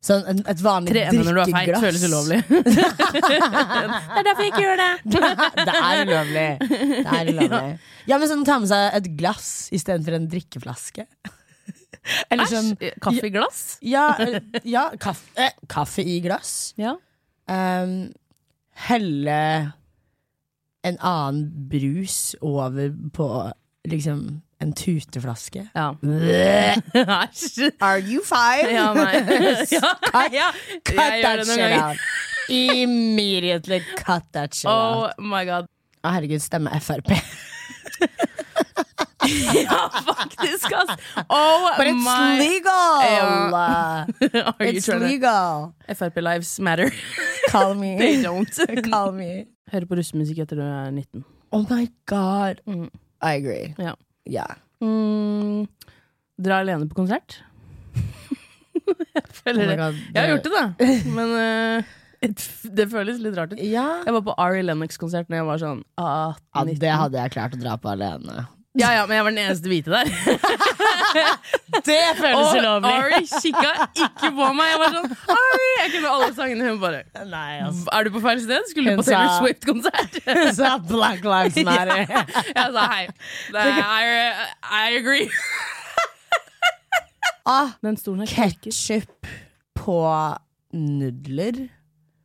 Sånn 0.00 0.22
en, 0.32 0.38
et 0.48 0.60
vanlig 0.64 0.94
Trene 0.94 1.24
når 1.26 1.36
du 1.36 1.40
er 1.42 1.50
feit, 1.52 1.74
føles 1.82 2.04
ulovlig. 2.08 2.38
det 2.48 3.34
er 3.36 4.24
derfor 4.24 4.46
jeg 4.46 4.52
ikke 4.54 4.62
gjør 4.64 4.80
det. 4.80 4.92
det 5.68 5.74
er 5.74 6.00
ulovlig. 6.06 6.46
Det 6.70 7.02
er 7.18 7.32
ulovlig. 7.34 7.74
Ja, 8.08 8.16
men 8.16 8.30
sånn 8.30 8.46
ta 8.48 8.56
med 8.62 8.70
seg 8.72 8.96
et 8.96 9.10
glass 9.20 9.50
istedenfor 9.76 10.16
en 10.16 10.30
drikkeflaske. 10.32 11.04
Eller 12.32 12.48
sånn 12.48 12.72
Æsj. 12.78 12.96
Kaffe 13.04 13.28
i 13.28 13.32
glass? 13.34 13.60
Ja, 13.84 14.06
ja 14.64 14.86
kaffe, 14.96 15.28
eh, 15.36 15.52
kaffe 15.68 16.00
i 16.00 16.16
glass. 16.24 16.72
Ja. 16.80 16.96
Um, 17.50 18.08
helle 18.88 19.72
en 20.86 20.96
annen 21.00 21.68
brus 21.68 22.36
over 22.40 22.92
på 23.12 23.26
liksom 23.88 24.40
en 24.60 24.72
tuteflaske. 24.76 25.68
ja. 25.74 25.94
Are 27.80 28.00
you 28.00 28.20
fine? 28.24 28.70
Ja, 28.72 28.92
nei. 28.94 29.14
ja, 29.70 30.24
ja. 30.40 30.50
Cut 30.84 31.22
that 31.22 31.46
shit 31.46 31.82
out. 31.82 31.96
Immediately 32.48 33.80
cut 33.96 34.24
that 34.32 34.54
shit 34.54 34.70
out. 34.70 35.14
Oh 35.18 35.22
my 35.22 35.44
god. 35.44 35.68
Å, 36.04 36.12
herregud, 36.16 36.40
stemme 36.44 36.72
Frp. 36.80 37.12
Ja, 39.66 39.90
faktisk, 40.06 40.72
ass. 40.72 40.96
Oh 41.28 41.68
But 41.76 41.86
it's 41.90 42.04
my 42.04 42.38
legal! 42.40 43.02
Ja. 43.04 44.06
It's 44.60 44.88
legal. 44.88 45.74
FRP 45.88 46.22
lives 46.24 46.58
matter. 46.60 46.90
Call 47.50 47.74
They 47.80 48.16
me. 48.16 48.22
don't. 48.22 48.48
Call 48.90 49.12
me. 49.12 49.44
Hører 49.72 49.86
på 49.90 49.98
russemusikk 50.00 50.40
etter 50.46 50.58
du 50.58 50.64
er 50.64 50.90
19. 50.90 51.24
Oh 51.52 51.64
my 51.70 51.86
god. 52.06 52.62
Mm. 52.66 52.88
I 53.20 53.34
agree. 53.36 53.74
Ja. 53.78 53.94
Yeah. 54.24 54.56
Mm, 54.80 55.66
dra 56.40 56.60
alene 56.64 56.88
på 56.88 56.96
konsert? 57.02 57.42
jeg 59.14 59.24
føler 59.42 59.64
oh 59.64 59.68
det. 59.68 59.78
god. 59.78 59.98
Jeg 60.14 60.22
har 60.22 60.30
gjort 60.32 60.46
det, 60.46 60.52
da. 60.56 60.64
Men 61.10 61.34
uh, 61.36 61.90
det 62.76 62.86
føles 62.92 63.20
litt 63.22 63.36
rart 63.38 63.52
ut. 63.54 63.60
Ja. 63.64 63.86
Jeg 64.06 64.16
var 64.16 64.24
på 64.26 64.34
Ari 64.40 64.62
Lennox-konsert 64.64 65.30
Når 65.32 65.40
jeg 65.40 65.46
var 65.48 65.60
sånn 65.62 65.84
18-19. 66.00 66.40
ja, 66.56 66.64
det 66.84 66.96
hadde 67.02 67.22
jeg 67.24 67.34
klart 67.36 67.54
å 67.56 67.60
dra 67.62 67.76
på 67.80 67.92
alene. 67.92 68.46
Ja, 68.80 68.90
ja, 68.96 69.02
men 69.06 69.16
jeg 69.18 69.24
var 69.26 69.34
den 69.34 69.40
eneste 69.44 69.68
hvite 69.70 69.90
der. 69.92 70.10
Det 71.86 71.96
føles 72.18 72.36
Og 72.36 72.56
ulovlig. 72.58 72.90
Ari 72.90 73.20
kikka 73.42 73.70
ikke 74.04 74.30
på 74.36 74.46
meg. 74.56 74.68
Jeg 74.72 74.80
var 74.82 74.94
sånn 74.96 75.08
Ari! 75.34 75.68
Jeg 75.80 75.92
kunne 75.94 76.12
alle 76.14 76.28
sangene. 76.36 76.68
Hun 76.70 76.80
bare 76.82 77.00
Nei, 77.30 77.60
altså. 77.64 77.86
Er 77.96 78.06
du 78.06 78.12
på 78.14 78.22
feil 78.24 78.42
sted? 78.44 78.68
Skulle 78.70 78.94
du 78.94 79.00
på 79.02 79.06
Taylor 79.08 79.32
Swift-konsert? 79.38 80.18
Hun 80.40 80.52
sa 80.58 80.72
Black 80.90 81.24
Lives 81.26 81.58
Matter. 81.68 82.04
Jeg 82.06 82.68
sa 82.76 82.86
hei. 82.94 83.04
I, 83.54 84.04
I 84.62 84.98
agree. 85.00 85.28
Ah, 87.48 87.72
Den 87.82 87.96
stolen 87.98 88.26
er. 88.26 88.30
Ketchup 88.30 89.30
på 89.80 89.98
nudler. 90.76 91.64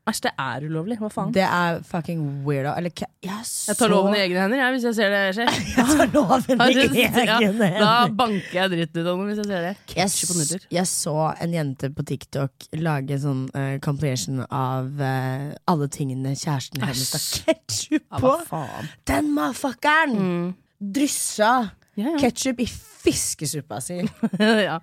Æsj, 0.05 0.19
det 0.21 0.31
er 0.37 0.65
ulovlig. 0.67 0.95
Hva 1.01 1.07
faen? 1.09 1.31
Det 1.33 1.41
er 1.41 1.79
fucking 1.89 2.19
weirdo. 2.45 2.75
Eller 2.77 2.91
jeg, 2.93 3.37
så... 3.49 3.71
Jeg 3.71 3.77
tar 3.79 3.89
loven 3.89 4.13
i 4.13 4.19
egne 4.21 4.43
hender 4.43 4.59
jeg, 4.59 4.73
hvis 4.75 4.83
jeg 4.85 4.97
ser 4.99 5.13
det 5.15 5.21
skje. 5.33 5.45
Jeg 5.79 5.85
tar 5.89 6.11
loven 6.13 6.43
i 6.45 7.05
Ja, 7.25 7.39
egne 7.39 7.69
da 7.79 7.93
banker 8.13 8.53
jeg 8.59 8.71
dritt 8.75 8.91
ut 8.99 9.01
av 9.01 9.07
noen 9.17 9.31
hvis 9.31 9.39
jeg 9.41 9.47
ser 9.49 9.65
det. 9.65 9.71
Jeg, 9.97 10.59
jeg 10.77 10.89
så 10.91 11.15
en 11.41 11.55
jente 11.57 11.89
på 11.97 12.05
TikTok 12.05 12.67
lage 12.85 13.17
sånn 13.23 13.41
uh, 13.57 13.79
compilation 13.85 14.43
av 14.45 14.91
uh, 15.01 15.49
alle 15.73 15.89
tingene 15.97 16.35
kjæresten 16.37 16.85
hennes 16.85 17.15
har 17.15 17.25
ketsjup 17.49 18.05
Ja, 18.05 18.21
på. 18.21 18.35
faen? 18.51 18.93
Den 19.09 19.33
motherfuckeren 19.33 20.53
dryssa 20.79 21.51
Ja, 21.97 22.11
ja. 22.11 22.15
ketsjup 22.21 22.61
i 22.61 22.69
fiskesuppa 22.69 23.81
si. 23.81 24.03
ja. 24.69 24.77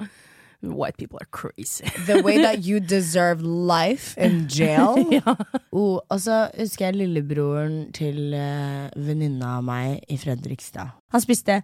White 0.62 0.96
people 0.96 1.18
are 1.20 1.26
crazy. 1.30 1.84
The 2.06 2.22
way 2.22 2.38
that 2.38 2.62
you 2.62 2.78
deserve 2.78 3.42
life 3.42 4.16
in 4.16 4.46
jail. 4.48 4.94
oh, 5.72 5.98
og 6.08 6.20
så 6.20 6.50
husker 6.54 6.86
jeg 6.86 7.00
lillebroren 7.00 7.92
til 7.92 8.30
uh, 8.30 8.86
venninna 8.94 9.56
av 9.58 9.64
meg 9.66 10.04
i 10.06 10.18
Fredrikstad. 10.22 10.94
Han 11.10 11.24
spiste 11.24 11.58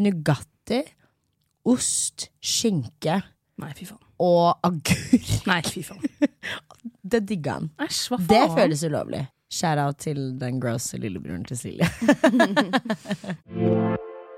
Nugatti, 0.00 0.80
ost, 1.68 2.30
skinke 2.40 3.20
Nei, 3.58 3.72
fy 3.76 3.84
faen. 3.90 4.00
og 4.22 4.56
agurk. 4.64 5.28
Nei, 5.50 5.60
fy 5.66 5.82
faen. 5.84 6.00
Det 7.04 7.24
digga 7.28 7.58
han. 7.58 7.68
Æsj, 7.84 8.02
hva 8.14 8.20
faen? 8.22 8.28
Det 8.32 8.44
føles 8.56 8.84
ulovlig. 8.88 9.24
Shout-out 9.52 10.00
til 10.04 10.40
den 10.40 10.60
grosse 10.60 10.96
lillebroren 11.00 11.44
til 11.48 11.56
Silje. 11.56 11.88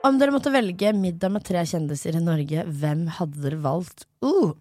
Om 0.07 0.17
dere 0.21 0.33
måtte 0.33 0.49
velge 0.55 0.93
middag 0.97 1.29
med 1.35 1.45
tre 1.45 1.61
kjendiser 1.69 2.17
i 2.17 2.21
Norge, 2.25 2.63
hvem 2.65 3.07
hadde 3.19 3.43
dere 3.45 3.59
valgt? 3.61 4.07
Uh, 4.25 4.53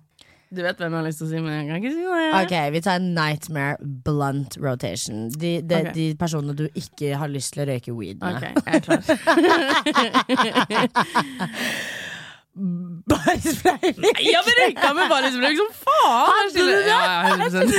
Du 0.52 0.60
vet 0.66 0.80
hvem 0.82 0.92
jeg 0.92 0.98
har 1.00 1.06
lyst 1.06 1.20
til 1.22 1.28
å 1.28 1.30
si, 1.30 1.40
men 1.46 1.54
jeg 1.54 1.66
kan 1.70 1.78
ikke 1.80 1.94
si 1.94 2.02
det. 2.10 2.30
ok, 2.42 2.54
vi 2.74 2.80
tar 2.88 2.96
en 3.00 3.10
nightmare 3.16 3.76
blunt 4.08 4.58
rotation. 4.60 5.18
De, 5.30 5.52
de, 5.62 5.76
okay. 5.78 5.94
de 5.96 6.06
personene 6.20 6.56
du 6.58 6.66
ikke 6.74 7.14
har 7.22 7.30
lyst 7.32 7.54
til 7.54 7.62
å 7.64 7.68
røyke 7.70 7.94
weed 7.96 8.18
med. 8.20 8.34
Ok, 8.36 8.44
jeg 8.66 8.74
er 8.74 8.82
klar. 8.84 9.02
Bare 13.14 13.38
spray. 13.46 13.94
Jeg 14.26 14.36
har 14.36 14.44
røyka 14.60 14.90
med 14.98 15.06
barisbrøk 15.14 15.56
som 15.62 15.70
faen! 15.86 16.28
Hadde 16.34 16.52
du 16.58 16.62
det? 16.68 16.74
Ja, 16.90 17.00
ja, 17.06 17.36
100%. 17.38 17.70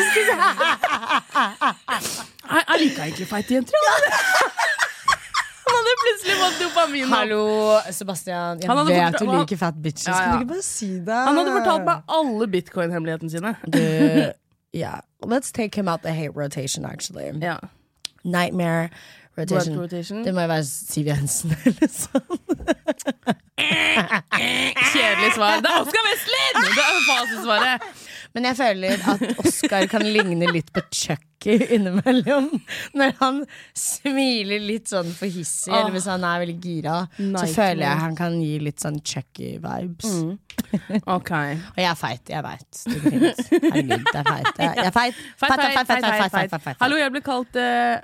Jeg, 2.50 2.64
jeg 2.66 2.78
liker 2.80 3.02
egentlig 3.04 3.26
feite 3.30 3.54
jenter. 3.54 3.74
Ja. 3.86 3.94
Hadde 5.80 5.94
plutselig 6.04 6.36
fått 6.40 6.58
dopamin. 6.60 7.08
Hallo, 7.08 7.42
Sebastian. 7.90 8.60
Jeg 8.60 8.68
vet 8.68 8.86
fortalt- 9.14 9.18
du 9.20 9.38
liker 9.38 9.56
fat 9.56 9.74
bitches. 9.82 10.06
Ja, 10.06 10.12
ja. 10.12 10.24
Kan 10.24 10.32
du 10.32 10.44
ikke 10.44 10.52
bare 10.54 10.62
si 10.66 10.88
det? 10.98 11.20
Han 11.28 11.36
hadde 11.40 11.54
fortalt 11.56 11.84
meg 11.86 12.02
alle 12.18 12.46
bitcoin-hemmelighetene 12.54 13.30
sine. 13.30 13.54
Du, 13.66 14.32
yeah. 14.76 15.00
Let's 15.24 15.50
take 15.52 15.74
him 15.74 15.88
out 15.88 16.02
the 16.02 16.12
hate 16.12 16.34
rotation, 16.36 16.84
actually. 16.84 17.30
Yeah. 17.40 17.58
Nightmare 18.24 18.90
rotation. 19.40 19.80
rotation. 19.80 20.24
Det 20.26 20.34
må 20.36 20.44
jo 20.46 20.52
være 20.52 20.66
Siv 20.68 21.10
Jensen 21.10 21.56
eller 21.64 21.90
sånn. 21.94 22.40
Kjedelig 24.90 25.34
svar. 25.34 25.60
Det 25.60 25.70
er 25.70 25.82
Oskar 25.82 26.06
Westlin! 26.06 26.62
Det 26.62 26.84
er 26.86 27.02
fasitsvaret. 27.08 27.90
Men 28.34 28.46
jeg 28.46 28.56
føler 28.60 29.04
at 29.10 29.22
Oskar 29.42 29.86
kan 29.90 30.04
ligne 30.06 30.50
litt 30.54 30.70
på 30.74 30.82
Chucky 30.94 31.56
innimellom. 31.74 32.48
Når 32.98 33.14
han 33.18 33.40
smiler 33.76 34.62
litt 34.62 34.90
sånn 34.92 35.10
for 35.16 35.30
hissig, 35.30 35.72
eller 35.74 35.90
hvis 35.96 36.06
han 36.10 36.26
er 36.26 36.44
veldig 36.44 36.56
gira. 36.62 36.96
Så 37.18 37.46
føler 37.56 37.84
jeg 37.88 38.02
han 38.04 38.18
kan 38.18 38.38
gi 38.38 38.52
litt 38.62 38.82
sånn 38.82 39.00
Chucky-vibes. 39.02 40.14
Ok. 41.10 41.32
Og 41.34 41.80
jeg 41.80 41.88
er 41.90 41.98
feit, 41.98 42.30
jeg 42.30 42.46
veit. 42.46 42.82
Det. 42.86 43.32
Herregud, 43.50 44.10
jeg 44.12 44.20
er 44.20 44.28
feit. 44.28 44.50
Jeg 44.60 44.84
er 44.84 44.94
feit. 44.94 45.22
Feit, 45.40 45.50
feit, 45.50 45.62
feit, 45.64 45.88
feit, 45.88 46.04
feit, 46.04 46.04
feit, 46.04 46.52
feit, 46.52 46.68
feit. 46.68 46.82
Hallo, 46.84 47.00
jeg 47.00 47.14
ble 47.16 47.24
kalt 47.26 47.58
uh, 47.58 47.98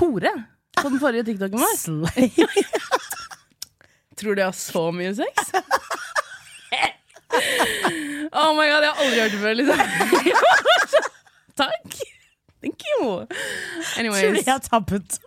hore 0.00 0.34
på 0.80 0.88
den 0.88 1.00
forrige 1.02 1.24
TikToken 1.30 1.58
vår. 1.60 1.76
Slay. 1.80 2.28
Tror 4.18 4.34
du 4.34 4.40
jeg 4.44 4.48
har 4.50 4.58
så 4.58 4.84
mye 4.94 5.14
sex? 5.16 5.52
Oh 8.34 8.52
my 8.54 8.66
god, 8.70 8.82
jeg 8.82 8.90
har 8.90 9.00
aldri 9.02 9.20
hørt 9.20 9.32
det 9.34 9.40
før, 9.42 9.54
liksom. 9.58 9.78
Takk. 11.58 11.96
Thank 12.64 12.80
you. 12.88 13.26
Tror 13.94 14.02
de 14.04 14.42
har 14.72 14.80
betalt? 14.80 15.18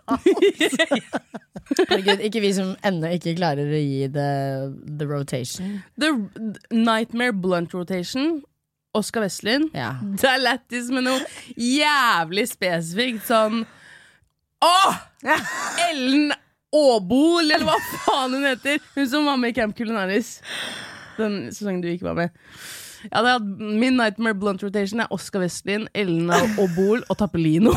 Herregud, 1.78 2.22
ikke 2.26 2.40
vi 2.42 2.50
som 2.56 2.72
ennå 2.86 3.12
ikke 3.14 3.36
klarer 3.38 3.68
å 3.70 3.80
gi 3.80 4.08
the, 4.10 4.28
the 4.98 5.06
rotation. 5.06 5.78
The 6.00 6.10
Nightmare 6.74 7.32
Blunt 7.36 7.74
Rotation. 7.76 8.40
Oskar 8.96 9.22
Westlin. 9.22 9.68
Ja. 9.76 9.92
Det 10.18 10.26
er 10.26 10.40
lættis 10.42 10.88
med 10.90 11.06
noe 11.06 11.20
jævlig 11.54 12.48
spesifikt. 12.50 13.28
Sånn 13.28 13.62
Åh! 14.64 14.94
Ellen 15.90 16.32
Aabol, 16.74 17.46
eller 17.50 17.64
hva 17.66 17.76
faen 18.04 18.34
hun 18.36 18.44
heter. 18.48 18.80
Hun 18.96 19.08
som 19.08 19.28
var 19.28 19.38
med 19.40 19.54
i 19.54 19.56
Camp 19.60 19.76
Culinaris. 19.78 20.38
Den 21.18 21.46
sesongen 21.54 21.80
du 21.84 21.88
ikke 21.92 22.08
var 22.10 22.18
med. 22.18 22.44
Jeg 23.04 23.14
hadde 23.14 23.32
hatt 23.36 23.46
Min 23.78 23.94
Nightmare 23.98 24.34
Blunt 24.34 24.62
Rotation 24.66 25.00
er 25.00 25.12
Oskar 25.14 25.44
Westlin, 25.44 25.86
Ellen 25.94 26.30
Aabol 26.34 27.04
og 27.06 27.18
Tappelino. 27.20 27.74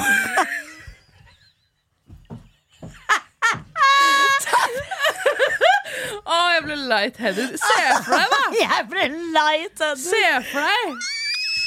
Å, 6.22 6.36
jeg 6.56 6.62
ble 6.66 6.78
lightheaded. 6.90 7.56
Se 7.60 7.80
for 8.06 8.14
deg, 8.16 8.30
da! 8.34 8.42
Jeg 8.62 8.86
ble 8.92 9.08
lightheaded. 9.36 10.04
Se 10.04 10.22
for 10.52 10.68
deg 10.70 11.11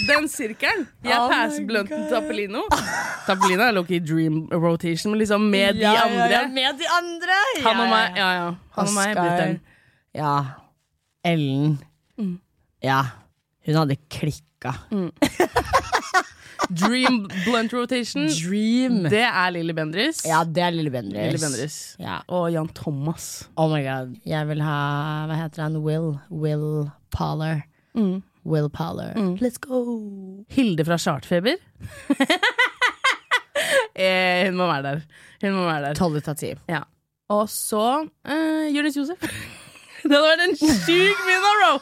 den 0.09 0.27
sirkelen. 0.29 0.87
Jeg 1.07 1.19
Oh 1.21 1.29
passer 1.31 1.67
blunten 1.69 2.07
Tappelino. 2.11 2.65
Tappelino 3.27 3.63
er 3.69 3.75
Loki 3.77 4.01
Dream 4.03 4.45
Rotation, 4.53 5.13
men 5.13 5.21
liksom 5.23 5.47
med 5.51 5.79
de 5.79 5.87
andre. 5.87 6.41
med 6.53 6.81
de 6.81 6.89
andre! 6.99 7.39
Han 7.67 7.83
og 7.85 7.91
meg. 7.93 8.19
Ja, 8.19 8.31
ja. 8.41 8.49
Han 8.79 8.91
og 8.91 8.95
meg 8.99 9.17
blitt 9.21 9.61
Ja. 10.19 10.35
Ellen. 11.25 11.79
Ja. 12.85 13.03
Hun 13.65 13.81
hadde 13.81 13.97
klikka. 14.13 14.75
Dream 16.71 17.27
Blunt 17.45 17.73
Rotation. 17.77 18.27
Dream. 18.29 19.03
Det 19.13 19.21
er 19.25 19.51
Lilly 19.53 19.75
Bendriss. 19.77 20.23
Ja, 20.25 20.43
det 20.45 20.63
er 20.65 20.71
Lille 20.73 20.91
Bendriss. 20.93 21.27
Lilly 21.29 21.41
Bendriss. 21.43 21.79
Ja. 22.01 22.21
Og 22.33 22.51
Jan 22.55 22.69
Thomas. 22.77 23.49
Oh 23.57 23.69
my 23.73 23.83
god. 23.85 24.15
Jeg 24.25 24.49
vil 24.49 24.63
ha 24.65 24.79
Hva 25.29 25.37
heter 25.43 25.67
han? 25.67 25.77
Will. 25.85 26.15
Will 26.31 26.91
Poller. 27.15 27.63
Will 28.45 28.69
Poller. 28.69 29.15
Let's 29.41 29.59
go! 29.59 30.45
Hilde 30.53 30.85
fra 30.85 30.99
Chartfeber. 30.99 31.57
eh, 33.95 34.47
hun 34.47 34.57
må 34.59 34.67
være 34.69 34.83
der. 34.83 35.01
Hun 35.43 35.53
må 35.57 35.65
være 35.65 35.83
der. 35.89 35.95
Tolv 35.99 36.17
ut 36.21 36.29
av 36.29 36.37
ti. 36.41 36.53
Ja. 36.69 36.83
Og 37.33 37.49
så 37.49 37.85
eh, 38.29 38.69
Jonis 38.75 38.97
Josef. 38.99 39.21
det 40.05 40.13
hadde 40.13 40.29
vært 40.29 40.45
en 40.49 40.57
sjuk 40.61 41.19
middag, 41.29 41.55
bro! 41.61 41.73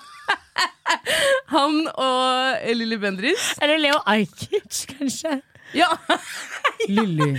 Han 1.54 1.74
og 1.90 2.62
Lilly 2.78 2.98
Bendriss. 3.02 3.44
Eller 3.62 3.78
Leo 3.82 3.98
Ajkic, 4.06 4.84
kanskje. 4.94 5.40
Ja, 5.74 5.88
Lilly, 6.88 7.34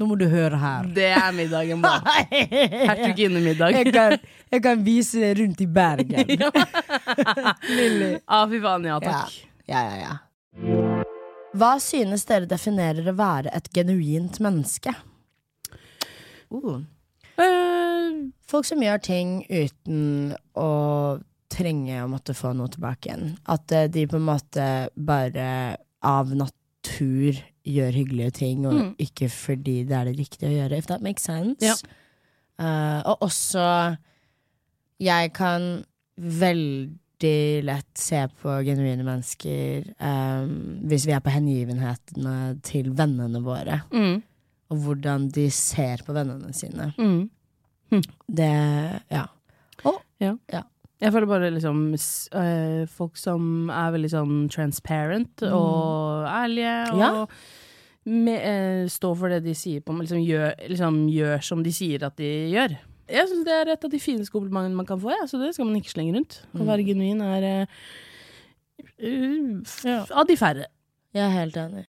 nå 0.00 0.06
må 0.08 0.16
du 0.16 0.24
høre 0.32 0.56
her. 0.56 0.86
det 0.96 1.10
er 1.12 1.30
middagen, 1.36 1.82
bro. 1.84 1.90
Hertuginnemiddag. 2.88 3.74
Jeg 3.76 3.92
kan, 3.92 4.16
jeg 4.54 4.62
kan 4.64 4.84
vise 4.86 5.20
deg 5.20 5.38
rundt 5.42 5.60
i 5.60 5.66
Bergen. 5.68 6.32
Lilly. 7.76 8.14
Ah, 8.26 8.46
fy 8.48 8.60
faen, 8.64 8.88
ja 8.88 8.96
Ja. 8.96 9.00
takk. 9.04 9.36
ja, 9.68 9.82
ja, 9.84 9.96
ja. 10.06 10.16
Hva 11.60 11.72
synes 11.82 12.24
dere 12.28 12.46
definerer 12.48 13.10
å 13.10 13.16
være 13.18 13.50
et 13.56 13.68
genuint 13.74 14.38
menneske? 14.42 14.92
Uh. 16.50 16.80
Uh, 17.40 18.30
Folk 18.50 18.66
som 18.68 18.82
gjør 18.82 19.00
ting 19.02 19.36
uten 19.48 20.32
å 20.58 20.68
trenge 21.50 22.00
å 22.04 22.08
måtte 22.10 22.34
få 22.38 22.52
noe 22.54 22.70
tilbake 22.70 23.08
igjen. 23.10 23.32
At 23.50 23.72
eh, 23.74 23.88
de 23.90 24.04
på 24.10 24.18
en 24.20 24.26
måte 24.28 24.64
bare 24.94 25.46
av 26.06 26.30
natur 26.84 27.34
gjør 27.64 27.92
hyggelige 27.92 28.30
ting, 28.30 28.66
og 28.66 28.72
Mm. 28.74 28.94
ikke 28.98 29.28
fordi 29.28 29.84
det 29.84 29.92
er 29.92 30.04
det 30.04 30.18
riktige 30.18 30.48
å 30.48 30.54
gjøre, 30.68 30.78
if 30.78 30.86
that 30.86 31.02
makes 31.02 31.22
sense. 31.22 31.60
Ja. 31.60 31.74
Uh, 32.58 33.02
og 33.10 33.18
også 33.22 33.96
Jeg 35.00 35.32
kan 35.32 35.84
veldig 36.18 37.64
lett 37.64 37.96
se 37.98 38.26
på 38.42 38.48
genuine 38.66 39.02
mennesker 39.02 39.86
um, 39.98 40.80
hvis 40.86 41.06
vi 41.06 41.12
er 41.12 41.20
på 41.20 41.30
hengivenhetene 41.30 42.60
til 42.62 42.90
vennene 42.92 43.40
våre, 43.42 43.80
mm, 43.92 44.22
og 44.70 44.76
hvordan 44.76 45.30
de 45.30 45.48
ser 45.50 46.02
på 46.04 46.12
vennene 46.12 46.52
sine. 46.52 46.92
mm. 46.98 47.30
Det 48.28 49.02
Ja. 49.10 49.26
Jeg 51.00 51.12
føler 51.14 51.26
bare 51.30 51.50
liksom 51.54 51.78
øh, 51.96 52.86
folk 52.92 53.16
som 53.16 53.70
er 53.72 53.92
veldig 53.94 54.10
sånn 54.12 54.34
transparent 54.52 55.42
og 55.48 56.26
ærlige 56.28 56.74
og 56.92 56.98
Ja. 57.00 57.10
med, 58.04 58.40
øh, 58.84 58.88
står 58.92 59.14
for 59.16 59.28
det 59.32 59.42
de 59.44 59.54
sier 59.54 59.80
på 59.80 59.96
liksom 59.96 60.20
gjør, 60.26 60.52
liksom 60.68 61.06
gjør 61.08 61.40
som 61.42 61.62
de 61.64 61.72
sier 61.72 62.04
at 62.04 62.16
de 62.20 62.28
gjør. 62.52 62.76
Jeg 63.10 63.26
syns 63.26 63.44
det 63.48 63.54
er 63.56 63.72
et 63.72 63.84
av 63.84 63.90
de 63.90 63.98
fineste 63.98 64.30
komplimentene 64.30 64.76
man 64.76 64.86
kan 64.86 65.00
få, 65.00 65.10
ja, 65.10 65.24
så 65.26 65.40
det 65.40 65.54
skal 65.56 65.66
man 65.66 65.80
ikke 65.80 65.90
slenge 65.96 66.14
rundt. 66.18 66.42
Å 66.54 66.64
være 66.68 66.84
genuin 66.86 67.20
er 67.24 67.66
øh, 69.00 69.62
Ja. 69.84 70.04
av 70.14 70.26
de 70.28 70.36
færre. 70.36 70.66
Jeg 71.14 71.24
er 71.24 71.30
helt 71.34 71.56
enig. 71.56 71.86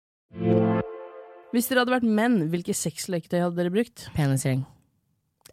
Hvis 1.54 1.68
dere 1.70 1.84
hadde 1.84 1.94
vært 1.94 2.08
menn, 2.08 2.48
hvilke 2.50 2.74
sexleketøy 2.74 3.38
hadde 3.44 3.56
dere 3.60 3.70
brukt? 3.70 4.08
Penisring. 4.16 4.64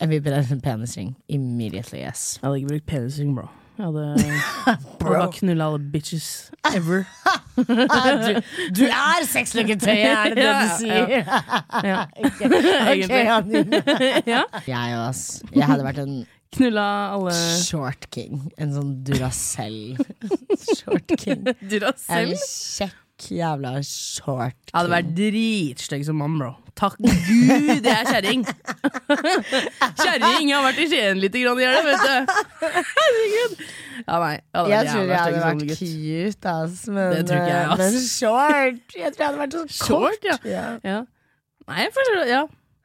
Jeg 0.01 0.09
vil 0.09 0.21
bruke 0.25 0.51
en 0.55 0.61
penisring. 0.61 1.11
Immediately, 1.29 1.99
yes. 2.07 2.39
Jeg 2.41 2.47
hadde 2.47 2.57
ikke 2.61 2.71
brukt 2.73 2.85
penisring, 2.89 3.35
bro. 3.37 3.47
Jeg 3.77 3.85
hadde, 3.85 4.31
bro. 4.99 5.27
knulla 5.31 5.67
alle 5.71 5.79
bitches 5.93 6.51
ever. 6.75 7.03
du, 8.25 8.33
du 8.77 8.83
er 8.87 9.25
sexleketøyet, 9.29 10.11
er 10.11 10.33
det 10.33 10.37
det 10.37 10.49
du 10.49 10.75
sier? 10.81 11.15
Ja. 11.85 12.03
Ok, 12.17 12.41
Egentlig. 12.41 13.23
Anine. 13.37 13.81
ja. 14.27 14.43
Jeg 14.67 14.97
òg, 14.97 15.07
ass. 15.07 15.23
Jeg 15.55 15.65
hadde 15.69 15.85
vært 15.87 16.03
en 16.05 16.21
Knulla 16.51 16.83
alle 17.15 17.31
short 17.63 18.09
king. 18.11 18.41
En 18.59 18.73
sånn 18.75 18.89
Duracell 19.07 19.95
short 20.59 21.13
king. 21.21 21.45
Duracell. 21.71 22.33
En 22.33 22.41
kjekk 22.43 23.29
jævla 23.37 23.71
short 23.87 24.57
king. 24.59 24.73
Jeg 24.73 24.75
hadde 24.81 24.91
vært 24.97 25.13
dritstygg 25.15 26.03
som 26.09 26.19
mann, 26.19 26.35
bro. 26.41 26.51
Takk 26.79 26.95
gud, 27.03 27.81
det 27.83 27.91
er 27.91 28.07
kjerring! 28.07 28.43
kjerring 29.99 30.51
har 30.53 30.63
vært 30.65 30.79
i 30.81 30.87
Skien 30.91 31.19
lite 31.21 31.41
grann 31.43 31.59
i 31.59 31.65
hjel, 31.65 31.79
vet 31.85 32.05
du. 32.05 32.37
Herregud. 32.63 33.57
Ja, 34.07 34.15
nei. 34.23 34.31
Hadde 34.55 34.71
Jeg 34.71 34.87
tror 34.87 35.03
jeg 35.11 35.19
hadde 35.19 35.41
vært 35.43 35.75
cute, 35.81 36.53
ass. 36.55 36.79
Men, 36.87 37.11
Det 37.17 37.25
tror 37.29 37.41
ikke 37.41 37.51
jeg, 37.51 37.65
eh, 37.65 37.73
ass. 37.75 37.81
men 37.83 37.99
short. 38.07 38.95
Jeg 38.97 39.13
tror 39.13 39.25
jeg 39.25 39.27
hadde 39.27 39.41
vært 39.43 39.57
sånn 39.59 39.69
Short, 39.81 40.25
ja. 40.31 40.37
ja. 40.47 40.65
Ja. 40.87 40.99
Nei, 41.69 41.77
jeg 41.85 41.93
føler 41.99 42.23
Ja. 42.31 42.41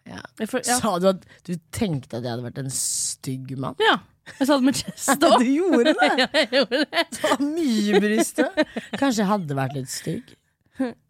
Ja. 0.06 0.20
For, 0.46 0.60
ja. 0.62 0.76
Sa 0.78 0.92
du 1.02 1.08
at 1.10 1.24
du 1.48 1.54
tenkte 1.74 2.18
at 2.20 2.22
jeg 2.26 2.30
hadde 2.36 2.44
vært 2.46 2.60
en 2.62 2.70
stygg 2.74 3.56
mann? 3.58 3.78
ja. 3.82 3.96
Jeg 4.40 4.48
sa 4.48 4.56
det 4.58 4.66
med 4.66 4.74
chest 4.74 5.22
òg. 5.28 5.36
Du 5.38 5.46
gjorde 5.46 5.92
det! 5.94 6.08
Ja, 6.18 6.26
jeg 6.34 6.48
gjorde 6.50 6.80
det. 6.82 7.02
Det 7.14 7.20
var 7.30 7.42
mye 7.46 8.00
bryst. 8.02 8.40
da. 8.42 8.64
Kanskje 8.98 9.20
jeg 9.22 9.28
hadde 9.30 9.54
vært 9.58 9.76
litt 9.78 9.92
stygg 9.92 10.32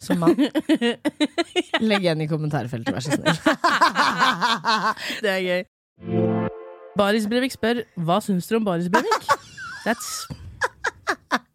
som 0.02 0.20
mann. 0.22 0.36
Legg 1.82 2.04
igjen 2.04 2.22
i 2.24 2.28
kommentarfeltet, 2.30 2.94
vær 2.94 3.04
så 3.04 3.16
snill. 3.16 3.36
Det 5.24 5.32
er 5.32 5.42
gøy. 5.46 5.62
Baris 6.96 7.26
Brevik 7.28 7.52
spør 7.52 7.82
hva 8.06 8.20
syns 8.24 8.48
dere 8.48 8.60
om 8.62 8.68
Baris 8.68 8.88
Brevik. 8.92 9.26
That's, 9.84 10.26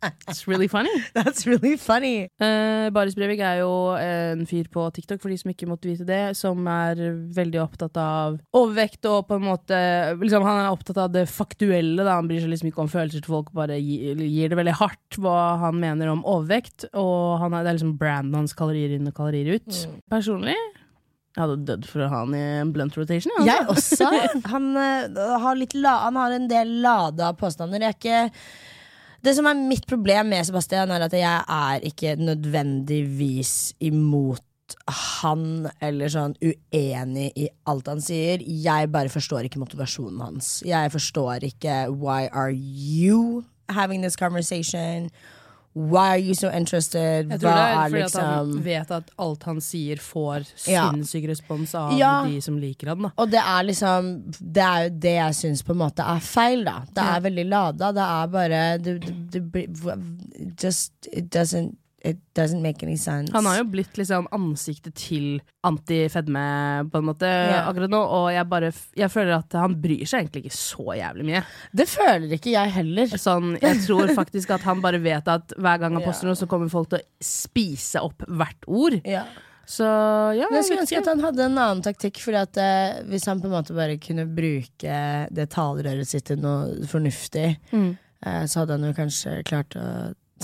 that's 0.25 0.48
really 0.48 0.67
funny. 0.67 0.91
That's 1.13 1.46
really 1.48 1.75
funny. 1.77 2.27
Uh, 2.41 2.89
Baris 2.93 3.15
Brevik 3.17 3.41
er 3.46 3.62
jo 3.62 3.72
en 3.98 4.46
fyr 4.50 4.70
på 4.72 4.88
TikTok, 4.96 5.22
for 5.22 5.31
de 5.31 5.38
som 5.41 5.53
ikke 5.53 5.70
måtte 5.70 5.89
vite 5.89 6.08
det, 6.08 6.22
som 6.39 6.65
er 6.72 7.01
veldig 7.36 7.62
opptatt 7.63 8.00
av 8.01 8.39
overvekt 8.58 9.05
og 9.10 9.27
på 9.29 9.38
en 9.38 9.48
måte 9.48 9.79
liksom, 10.22 10.46
Han 10.48 10.63
er 10.63 10.72
opptatt 10.72 11.00
av 11.05 11.13
det 11.13 11.27
faktuelle. 11.31 12.01
Da. 12.03 12.17
Han 12.20 12.29
bryr 12.29 12.43
seg 12.43 12.53
liksom 12.53 12.72
ikke 12.72 12.86
om 12.86 12.91
følelser 12.91 13.24
til 13.24 13.36
folk, 13.38 13.53
bare 13.55 13.79
gir, 13.79 14.20
gir 14.22 14.51
det 14.51 14.60
veldig 14.60 14.77
hardt 14.81 15.22
hva 15.22 15.39
han 15.65 15.79
mener 15.81 16.12
om 16.12 16.25
overvekt. 16.25 16.89
Og 16.98 17.39
han 17.41 17.53
er, 17.53 17.65
det 17.65 17.74
er 17.74 17.79
liksom 17.81 17.98
branden 18.01 18.41
hans 18.41 18.58
kalorier 18.58 18.98
inn 18.98 19.10
og 19.10 19.17
kalorier 19.17 19.58
ut. 19.60 19.84
Personlig 20.12 20.58
jeg 21.31 21.46
hadde 21.46 21.62
dødd 21.63 21.86
for 21.88 22.03
å 22.03 22.10
ha 22.12 22.17
han 22.25 22.34
i 22.36 22.41
en 22.60 22.74
blunt 22.75 22.98
rotation. 23.00 23.31
altså. 23.38 23.48
Jeg 23.48 23.67
også. 23.72 24.08
Han, 24.51 24.65
uh, 24.75 25.38
har 25.39 25.62
la, 25.79 25.93
han 26.03 26.20
har 26.20 26.36
en 26.36 26.48
del 26.51 26.74
lada 26.84 27.31
påstander. 27.39 27.79
Jeg 27.79 27.93
er 27.93 28.00
ikke 28.00 28.24
det 29.21 29.35
som 29.37 29.47
er 29.49 29.59
mitt 29.59 29.85
problem 29.89 30.31
med 30.33 30.47
Sebastian, 30.47 30.91
er 30.93 31.05
at 31.05 31.13
jeg 31.13 31.43
er 31.47 31.83
ikke 31.85 32.15
nødvendigvis 32.19 33.73
imot 33.79 34.45
han 34.87 35.67
eller 35.83 36.11
sånn 36.11 36.33
uenig 36.39 37.27
i 37.35 37.49
alt 37.69 37.89
han 37.91 38.01
sier. 38.03 38.41
Jeg 38.41 38.91
bare 38.93 39.11
forstår 39.11 39.47
ikke 39.47 39.61
motivasjonen 39.61 40.21
hans. 40.23 40.53
Jeg 40.65 40.93
forstår 40.93 41.43
ikke 41.51 41.83
why 41.91 42.29
are 42.31 42.53
you 42.55 43.43
having 43.69 44.01
this 44.01 44.15
conversation? 44.19 45.09
Why 45.73 46.07
are 46.09 46.19
you 46.19 46.33
so 46.35 46.49
interested? 46.51 47.29
Jeg 47.31 47.39
tror 47.39 47.53
det 47.55 47.61
er 47.63 47.89
fordi 47.89 48.01
at 48.03 48.13
han 48.19 48.48
liksom 48.50 48.63
vet 48.65 48.91
at 48.91 49.11
alt 49.24 49.43
han 49.43 49.61
sier, 49.61 49.96
får 50.03 50.46
Ja. 50.67 50.89
sinnssyk 50.91 51.27
respons 51.29 51.74
av 51.75 51.93
Ja. 51.98 52.25
de 52.27 52.41
som 52.41 52.57
liker 52.59 52.87
han. 52.91 53.01
Da. 53.03 53.11
Og 53.17 53.29
det 53.31 53.39
er 53.39 53.63
liksom 53.63 54.09
Det 54.53 54.61
er 54.63 54.83
jo 54.83 54.89
det 55.00 55.13
jeg 55.15 55.33
syns 55.35 55.63
på 55.63 55.72
en 55.72 55.77
måte 55.77 56.03
er 56.03 56.19
feil, 56.19 56.65
da. 56.65 56.79
Det 56.93 56.98
Ja. 57.03 57.15
er 57.15 57.22
veldig 57.22 57.46
lada. 57.50 57.91
Det 57.93 58.03
er 58.03 58.27
bare 58.27 58.77
det, 58.79 59.00
det, 59.31 60.61
Just 60.61 61.07
It 61.13 61.29
doesn't 61.29 61.75
It 62.03 62.18
doesn't 62.33 62.61
make 62.64 62.81
any 62.85 62.98
sense. 62.98 63.29
Han 63.33 63.46
har 63.46 63.59
jo 63.59 63.66
blitt 63.74 63.98
liksom 64.00 64.25
ansiktet 64.33 64.96
til 64.98 65.42
anti-fedme 65.68 66.46
på 66.90 67.01
en 67.01 67.05
måte 67.05 67.27
yeah. 67.29 67.68
akkurat 67.70 67.92
nå, 67.94 68.00
og 68.01 68.29
jeg 68.33 68.48
bare 68.50 68.72
Jeg 68.98 69.11
føler 69.14 69.35
at 69.37 69.53
han 69.59 69.75
bryr 69.83 70.05
seg 70.09 70.24
egentlig 70.24 70.46
ikke 70.48 70.57
så 70.57 70.96
jævlig 70.98 71.27
mye. 71.27 71.44
Det 71.77 71.87
føler 71.92 72.33
ikke 72.37 72.55
jeg 72.55 72.74
heller. 72.77 73.14
Sånn, 73.22 73.55
jeg 73.61 73.83
tror 73.85 74.14
faktisk 74.22 74.55
at 74.57 74.66
han 74.66 74.81
bare 74.81 75.01
vet 75.03 75.29
at 75.29 75.53
hver 75.57 75.81
gang 75.83 75.98
han 75.98 76.01
poster 76.01 76.11
poster 76.11 76.27
noe, 76.27 76.35
så 76.40 76.48
kommer 76.50 76.70
folk 76.72 76.90
til 76.92 77.00
å 77.00 77.07
spise 77.24 78.01
opp 78.03 78.25
hvert 78.27 78.68
ord. 78.68 78.98
Yeah. 79.07 79.29
Så 79.72 79.85
ja, 80.35 80.50
jeg 80.51 80.66
skulle 80.68 80.83
ønske 80.83 81.00
at 81.00 81.07
han 81.07 81.22
hadde 81.24 81.46
en 81.46 81.55
annen 81.57 81.83
taktikk. 81.85 82.20
Fordi 82.20 82.40
at 82.42 82.57
eh, 82.59 83.01
Hvis 83.07 83.27
han 83.29 83.40
på 83.40 83.48
en 83.48 83.53
måte 83.55 83.75
bare 83.77 83.96
kunne 84.01 84.25
bruke 84.27 84.98
det 85.31 85.46
talerøret 85.53 86.09
sitt 86.09 86.27
til 86.27 86.42
noe 86.44 86.81
fornuftig, 86.92 87.53
Mm. 87.72 87.94
eh, 88.25 88.44
så 88.46 88.64
hadde 88.64 88.75
han 88.77 88.90
jo 88.90 88.98
kanskje 88.98 89.37
klart 89.48 89.77
å 89.79 89.85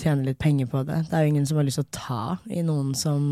tjene 0.01 0.25
litt 0.27 0.39
penger 0.41 0.69
på 0.71 0.83
det. 0.87 1.03
Det 1.09 1.17
er 1.17 1.25
jo 1.25 1.33
ingen 1.33 1.47
som 1.49 1.59
har 1.59 1.67
lyst 1.67 1.81
til 1.81 1.87
å 1.87 1.95
ta 1.97 2.21
i 2.49 2.63
noen 2.65 2.93
som 2.97 3.27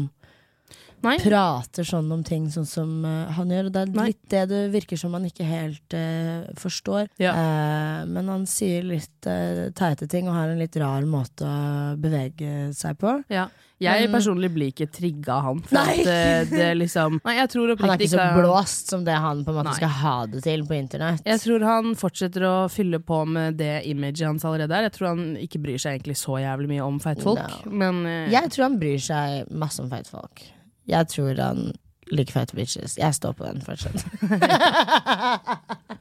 Nei. 1.03 1.17
prater 1.21 1.87
sånn 1.87 2.11
om 2.13 2.23
ting 2.25 2.47
sånn 2.53 2.67
som 2.69 2.93
uh, 3.05 3.31
han 3.35 3.51
gjør. 3.53 3.69
Og 3.69 3.75
det 3.75 3.83
er 3.83 3.93
Nei. 3.93 4.07
litt 4.11 4.23
det 4.31 4.45
det 4.51 4.61
virker 4.73 4.99
som 4.99 5.13
han 5.17 5.27
ikke 5.27 5.47
helt 5.47 5.97
uh, 5.97 6.47
forstår. 6.59 7.09
Ja. 7.21 7.35
Uh, 7.35 7.99
men 8.09 8.31
han 8.31 8.47
sier 8.49 8.85
litt 8.85 9.11
teite 9.25 10.05
ting 10.09 10.27
og 10.29 10.35
har 10.37 10.51
en 10.51 10.61
litt 10.61 10.75
rar 10.77 11.05
måte 11.09 11.47
å 11.49 11.95
bevege 11.97 12.71
seg 12.77 12.99
på. 13.01 13.19
Ja. 13.33 13.47
Jeg 13.83 14.07
personlig 14.07 14.49
blir 14.55 14.71
ikke 14.71 14.87
trigga 14.87 15.35
av 15.35 15.41
han. 15.49 15.61
Nei. 15.75 15.97
at 15.99 16.07
uh, 16.07 16.53
det 16.53 16.69
liksom 16.79 17.19
Nei, 17.27 17.35
Han 17.35 17.91
er 17.91 17.99
ikke 17.99 18.11
så 18.13 18.27
blåst 18.37 18.93
som 18.93 19.03
det 19.07 19.17
han 19.19 19.43
på 19.43 19.51
en 19.51 19.59
måte 19.59 19.73
Nei. 19.73 19.77
skal 19.81 19.93
ha 19.99 20.15
det 20.31 20.43
til 20.45 20.63
på 20.67 20.77
internett. 20.77 21.25
Jeg 21.27 21.43
tror 21.43 21.65
han 21.67 21.95
fortsetter 21.99 22.47
å 22.47 22.55
fylle 22.71 23.01
på 23.03 23.21
med 23.27 23.59
det 23.59 23.83
imaget 23.89 24.25
hans 24.29 24.47
allerede 24.47 24.77
er. 24.77 24.87
Jeg 24.87 24.95
tror 24.95 25.11
han 25.11 25.25
ikke 25.41 25.61
bryr 25.65 25.81
seg 25.81 25.97
egentlig 25.97 26.17
så 26.21 26.39
jævlig 26.39 26.71
mye 26.71 26.87
om 26.87 27.01
feite 27.03 27.25
folk. 27.25 27.43
No. 27.65 27.75
Men 27.83 28.03
uh, 28.07 28.13
Jeg 28.31 28.53
tror 28.55 28.69
han 28.69 28.79
bryr 28.79 29.07
seg 29.11 29.51
masse 29.51 29.83
om 29.83 29.91
feite 29.91 30.13
folk. 30.13 30.45
Jeg 30.89 31.09
tror 31.11 31.41
han 31.41 31.65
liker 32.11 32.33
fete 32.39 32.57
bitches. 32.57 32.97
Jeg 32.99 33.15
står 33.17 33.33
på 33.39 33.47
den 33.47 33.61
fortsatt. 33.65 34.05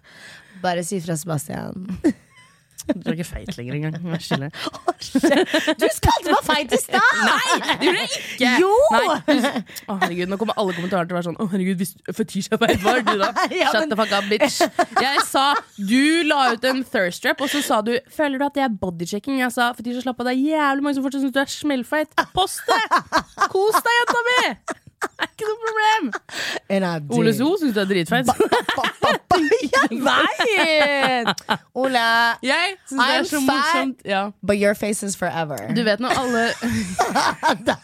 Bare 0.64 0.84
si 0.84 1.00
fra, 1.04 1.16
Sebastian. 1.16 1.88
Du 2.88 3.08
er 3.08 3.14
ikke 3.16 3.24
feit 3.24 3.56
lenger 3.56 3.74
engang. 3.78 3.94
Du 3.94 5.86
kalte 6.04 6.28
meg 6.30 6.42
feit 6.46 6.74
i 6.74 6.80
stad! 6.80 7.20
Nei, 7.24 7.56
det 7.64 7.88
gjorde 7.88 8.02
jeg 8.02 8.10
ikke! 8.18 8.50
Jo! 8.60 8.72
Å, 9.88 9.96
herregud, 10.02 10.30
nå 10.32 10.38
kommer 10.40 10.58
alle 10.60 10.74
kommentarer 10.76 11.08
til 11.08 11.16
å 11.16 11.18
være 11.18 11.28
sånn 11.28 11.38
Å 11.40 11.46
herregud, 11.52 11.80
hvis 11.80 11.94
Fetisha 12.16 12.58
feit 12.60 12.82
var 12.84 13.02
du 13.06 13.14
da? 13.20 13.30
Ja, 13.54 13.72
Shut 13.74 13.88
the 13.92 13.98
fuck 13.98 14.12
up, 14.16 14.28
bitch. 14.30 14.60
Jeg 15.00 15.24
sa 15.28 15.46
Du 15.78 16.22
la 16.28 16.40
ut 16.54 16.68
en 16.68 16.84
thirst 16.84 17.24
trap, 17.24 17.40
og 17.44 17.52
så 17.52 17.62
sa 17.64 17.80
du 17.86 17.94
Føler 18.14 18.40
du 18.40 18.46
at 18.48 18.56
det 18.58 18.66
er 18.68 18.78
bodychecking? 18.84 19.40
Jeg 19.42 19.52
sa 19.56 19.70
Fetisha, 19.76 20.04
slapp 20.04 20.20
av, 20.22 20.30
det 20.30 20.36
er 20.36 20.54
jævlig 20.54 20.86
mange 20.86 20.98
som 20.98 21.06
fortsatt 21.06 21.24
syns 21.24 21.34
du 21.34 21.42
er 21.42 21.52
smellfeit. 21.52 22.16
Post 22.36 22.64
det! 22.68 22.80
Kos 23.52 23.80
deg, 23.80 24.00
jenta 24.02 24.24
mi! 24.30 24.40
Er 25.24 25.28
ikke 25.30 25.46
noe 25.48 25.58
problem. 25.64 26.04
Ole. 27.18 27.32
So 27.36 27.48
syns 27.60 27.74
du 27.76 27.80
er 27.82 27.88
dritfeit. 27.90 28.26
Jeg 29.74 29.98
vet! 30.04 31.42
Ole, 31.74 32.04
Jeg 32.42 32.76
syns 32.86 32.98
det 32.98 33.06
I'm 33.06 33.18
er 33.18 33.24
så 33.30 33.40
fat. 33.40 33.48
morsomt. 33.50 34.04
Ja. 34.08 34.22
but 34.42 34.56
your 34.60 34.74
face 34.74 35.02
is 35.06 35.16
forever. 35.16 35.58
Du 35.74 35.82
vet 35.86 36.00
når 36.02 36.14
alle 36.20 36.44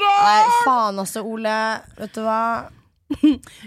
Nei, 0.00 0.42
faen 0.64 0.98
også, 1.02 1.22
Ole. 1.26 1.54
Vet 1.98 2.14
du 2.16 2.22
hva? 2.24 2.40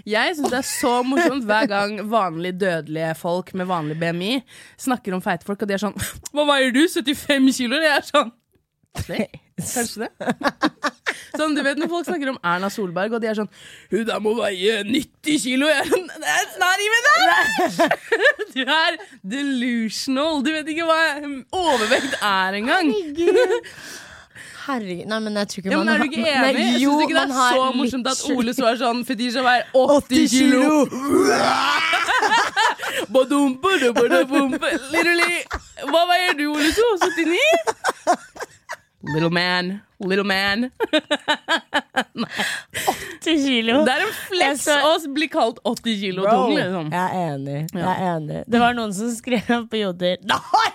Jeg 0.08 0.36
syns 0.38 0.48
det 0.50 0.58
er 0.62 0.66
så 0.66 0.92
morsomt 1.04 1.44
hver 1.44 1.66
gang 1.68 1.98
vanlig 2.10 2.54
dødelige 2.60 3.10
folk 3.20 3.52
med 3.54 3.68
vanlig 3.68 3.98
BMI 4.00 4.30
snakker 4.80 5.12
om 5.18 5.20
feite 5.24 5.44
folk, 5.44 5.60
og 5.62 5.68
de 5.68 5.76
er 5.76 5.82
sånn 5.82 5.98
Hva 6.32 6.46
veier 6.48 6.72
du? 6.72 6.80
75 6.88 7.50
kilo? 7.58 7.76
Jeg 7.82 7.92
er 7.98 8.06
sånn 8.08 8.32
det, 9.08 9.26
Kanskje 9.60 10.06
det? 10.06 10.10
Sånn, 11.38 11.54
du 11.54 11.62
vet 11.66 11.78
Når 11.78 11.90
folk 11.90 12.06
snakker 12.08 12.30
om 12.32 12.38
Erna 12.46 12.70
Solberg, 12.72 13.14
og 13.16 13.22
de 13.22 13.28
er 13.30 13.36
sånn 13.38 13.50
Hun 13.92 14.06
der 14.08 14.22
må 14.22 14.34
veie 14.38 14.80
90 14.86 15.42
kilo! 15.44 15.68
Jeg 15.70 15.82
er 15.82 15.90
sånn 15.90 16.08
That's 16.22 16.56
not 16.62 16.78
even 16.84 17.02
that! 17.10 17.98
Du 18.54 18.62
er 18.62 18.98
delusional! 19.34 20.42
Du 20.46 20.50
vet 20.54 20.72
ikke 20.74 20.86
hva 20.88 21.00
overvekt 21.58 22.18
er 22.20 22.58
engang! 22.60 22.90
herregud 24.64 25.06
Nei, 25.10 25.18
men 25.26 25.40
jeg 25.42 25.50
tror 25.52 25.62
ikke 25.62 25.72
Ja, 25.74 25.78
men 25.78 25.86
man 25.86 25.94
Er 25.94 25.98
du 25.98 26.08
ikke 26.10 26.22
enig? 26.22 26.34
Nei, 26.40 26.52
Jeg 26.54 26.84
jo, 26.84 26.94
syns 26.94 27.06
ikke 27.06 27.18
det 27.18 27.24
er 27.24 27.32
så 27.34 27.66
morsomt 27.78 28.12
at 28.12 28.24
Ole 28.34 28.54
så 28.56 28.68
er 28.70 28.80
sånn 28.84 29.02
Fetisha 29.08 29.44
veier 29.44 29.66
80 29.74 30.30
kilo. 30.32 30.86
Badum, 33.14 33.58
badum, 33.60 33.92
badum, 33.94 34.28
bum. 34.30 34.54
Literally. 34.94 35.42
Hva 35.90 36.04
veier 36.08 36.38
du, 36.38 36.46
Ole 36.54 36.70
So? 36.74 36.86
79? 37.02 37.93
Little 39.12 39.30
man. 39.30 39.82
Little 40.00 40.24
man. 40.24 40.70
80 43.24 43.46
kilo. 43.46 43.84
Det 43.84 43.92
er 43.92 44.04
en 44.04 44.12
flex 44.16 44.66
å 44.72 44.92
bli 45.14 45.28
kalt 45.32 45.58
80 45.64 46.00
kilo 46.00 46.22
Bro, 46.24 46.32
tung, 46.32 46.54
liksom. 46.58 46.90
jeg 46.92 47.04
er 47.04 47.34
enig. 47.34 47.58
Jeg 47.72 47.84
er 47.88 48.02
enig. 48.14 48.42
Det 48.48 48.60
var 48.62 48.76
noen 48.76 48.92
som 48.96 49.10
skrev 49.16 49.66
på 49.70 49.80
Joder 49.80 50.16
Nei! 50.28 50.70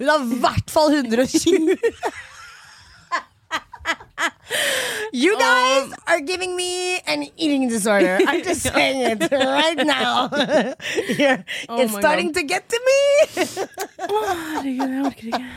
Hun 0.00 0.08
har 0.10 0.20
i 0.24 0.38
hvert 0.42 0.70
fall 0.72 0.94
120! 0.98 1.76
You 5.12 5.36
guys 5.38 5.92
are 6.06 6.20
giving 6.20 6.56
me 6.56 6.98
an 7.06 7.26
eating 7.36 7.68
disorder. 7.68 8.18
I'm 8.26 8.42
just 8.42 8.62
saying 8.62 9.18
it 9.20 9.30
right 9.30 9.76
now. 9.84 10.28
You're, 11.18 11.44
Oh 11.68 11.80
it's 11.80 11.92
starting 11.92 12.32
starting 12.32 12.32
to 12.34 12.42
get 12.44 12.68
to 12.68 12.78
me. 12.86 13.00
Herregud, 14.08 14.88
jeg 14.88 15.02
orker 15.04 15.26
ikke. 15.26 15.52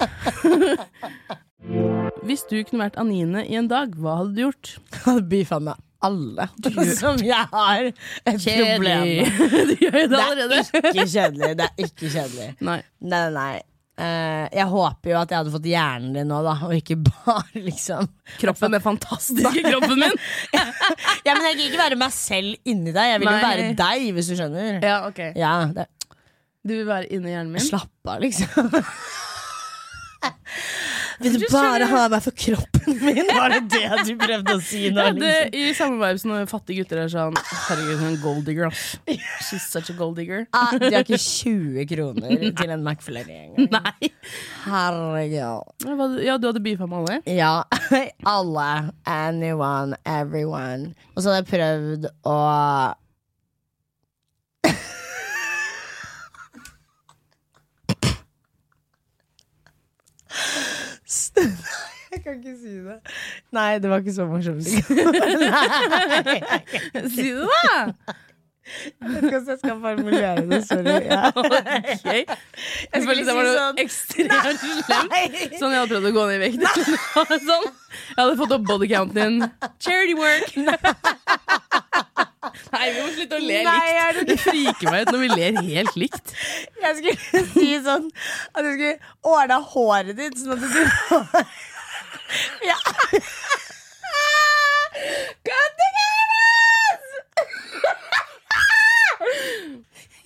Hvis 2.25 2.45
du 2.49 2.55
kunne 2.65 2.85
vært 2.88 2.97
Anine 2.99 3.43
i 3.45 3.57
en 3.59 3.67
dag, 3.69 3.93
hva 3.99 4.19
hadde 4.21 4.33
du 4.35 4.41
gjort? 4.45 4.71
Jeg 4.93 5.03
hadde 5.07 5.27
beefa 5.31 5.59
med 5.63 5.81
alle 6.05 6.45
som 6.99 7.21
jeg 7.23 7.47
har 7.51 7.88
et 7.89 8.43
problem 8.45 9.05
med. 9.05 9.39
det 9.71 9.77
Det 9.79 10.19
er 10.19 10.89
ikke 10.91 11.07
kjedelig. 11.09 11.53
Det 11.59 11.65
er 11.69 11.88
ikke 11.88 12.11
kjedelig. 12.11 12.49
Nei. 12.59 12.81
Nei, 12.99 13.21
nei, 13.29 13.31
nei. 13.38 13.63
Eh, 13.95 14.45
jeg 14.51 14.67
håper 14.67 15.13
jo 15.13 15.17
at 15.21 15.31
jeg 15.31 15.39
hadde 15.39 15.51
fått 15.53 15.67
hjernen 15.71 16.17
din 16.17 16.27
nå, 16.27 16.41
da, 16.43 16.57
og 16.67 16.73
ikke 16.75 16.97
bare 16.99 17.61
liksom 17.63 18.09
Kroppen, 18.41 18.73
den 18.75 18.83
fantastiske 18.83 19.61
kroppen 19.69 20.01
min. 20.01 20.17
Ja, 20.51 21.31
men 21.31 21.45
Jeg 21.47 21.55
vil 21.55 21.69
ikke 21.69 21.79
være 21.79 21.99
meg 22.01 22.11
selv 22.15 22.67
inni 22.67 22.91
deg. 22.91 23.13
Jeg 23.13 23.21
vil 23.23 23.31
jo 23.31 23.38
være 23.45 23.69
deg, 23.79 24.09
hvis 24.17 24.31
du 24.31 24.35
skjønner. 24.35 24.81
Ja, 24.83 24.97
ok. 25.07 25.21
Ja, 25.39 25.53
det, 25.77 25.88
Du 26.65 26.75
vil 26.75 26.88
være 26.89 27.07
inni 27.15 27.31
hjernen 27.31 27.55
min? 27.55 27.63
Slapp 27.63 28.11
av, 28.11 28.19
liksom. 28.25 28.67
Vil 31.23 31.38
du 31.39 31.45
bare 31.51 31.88
ha 31.88 32.01
meg 32.11 32.23
for 32.25 32.35
kroppen 32.35 32.97
min? 32.99 33.29
Var 33.29 33.53
det 33.53 33.59
det 33.71 34.01
du 34.09 34.11
prøvde 34.19 34.55
å 34.57 34.61
si 34.63 34.81
nå? 34.91 34.99
Ja, 35.05 35.13
det, 35.15 35.29
Liksom? 35.53 35.59
I 35.61 35.75
samme 35.77 35.99
vibe 36.01 36.21
som 36.21 36.33
når 36.33 36.49
fattige 36.51 36.83
gutter 36.83 37.01
er 37.05 37.11
sånn 37.13 37.38
Herregud, 37.39 37.93
hun 38.01 38.07
er 38.07 38.11
en 38.11 38.17
gold 38.23 38.43
digger, 38.49 38.67
ass. 38.67 38.83
She's 39.47 39.67
such 39.71 39.91
a 39.93 39.95
gold 39.97 40.19
digger. 40.19 40.43
Ah, 40.55 40.73
de 40.75 40.91
har 40.91 41.05
ikke 41.05 41.19
20 41.21 41.88
kroner 41.93 42.45
til 42.59 42.75
en 42.75 42.83
McFlurry 42.83 43.38
engang. 43.45 43.95
Herregud. 44.65 46.19
Ja, 46.25 46.38
du 46.38 46.49
hadde 46.49 46.63
beefa 46.65 46.89
med 46.89 46.99
alle? 46.99 47.21
Ja, 47.31 47.53
alle. 48.35 48.69
Anyone, 49.09 49.97
everyone. 50.05 50.93
Og 51.15 51.23
så 51.23 51.31
hadde 51.31 51.43
jeg 51.45 51.51
prøvd 51.55 52.09
å 52.27 52.38
Jeg 62.15 62.21
kan 62.24 62.34
ikke 62.39 62.54
si 62.62 62.74
det. 62.86 63.00
Nei, 63.56 63.71
det 63.84 63.89
var 63.91 64.00
ikke 64.04 64.13
så 64.15 64.26
morsomt. 64.30 64.63
Si 67.15 67.26
det, 67.32 67.43
da! 67.43 68.13
jeg 68.65 69.10
vet 69.12 69.17
ikke 69.21 69.30
hvordan 69.30 69.50
jeg 69.52 69.60
skal 69.62 69.76
formulere 69.84 70.41
det. 70.50 70.60
Sorry. 70.65 70.93
Ja. 71.06 71.19
Ok. 71.36 72.08
Jeg 72.95 73.04
følte 73.06 73.26
det 73.28 73.36
var 73.36 73.43
noe 73.45 73.58
sånn- 73.60 73.82
ekstremt 73.84 74.63
slemt. 74.63 75.12
Sånn 75.60 75.74
jeg 75.76 75.80
hadde 75.84 75.91
prøvd 75.91 76.08
å 76.10 76.13
gå 76.15 76.24
ned 76.32 76.36
i 76.36 76.41
vekt. 76.48 76.62
Sånn. 77.50 77.67
Jeg 77.67 78.17
hadde 78.24 78.38
fått 78.39 78.56
opp 78.58 78.65
bodycounten 78.71 79.17
din. 79.19 79.36
Charity 79.86 80.15
work. 80.17 80.50
Nei, 82.71 82.86
vi 82.95 83.00
må 83.04 83.08
slutte 83.15 83.36
å 83.38 83.43
le 83.43 83.62
likt. 83.67 84.24
Det 84.32 84.38
friker 84.41 84.88
meg 84.91 85.00
ut 85.06 85.13
når 85.13 85.21
vi 85.21 85.30
ler 85.36 85.52
helt 85.69 85.95
likt. 86.00 86.34
Jeg 86.86 86.93
skulle 86.98 87.17
si 87.56 87.69
sånn 87.82 88.12
at 88.54 88.62
jeg 88.67 88.74
skulle 88.76 89.00
ordne 89.26 89.58
håret 89.74 90.13
ditt 90.19 90.38
sånn 90.38 90.54
at 90.54 90.62
du 90.62 90.67
Ja. 92.69 92.76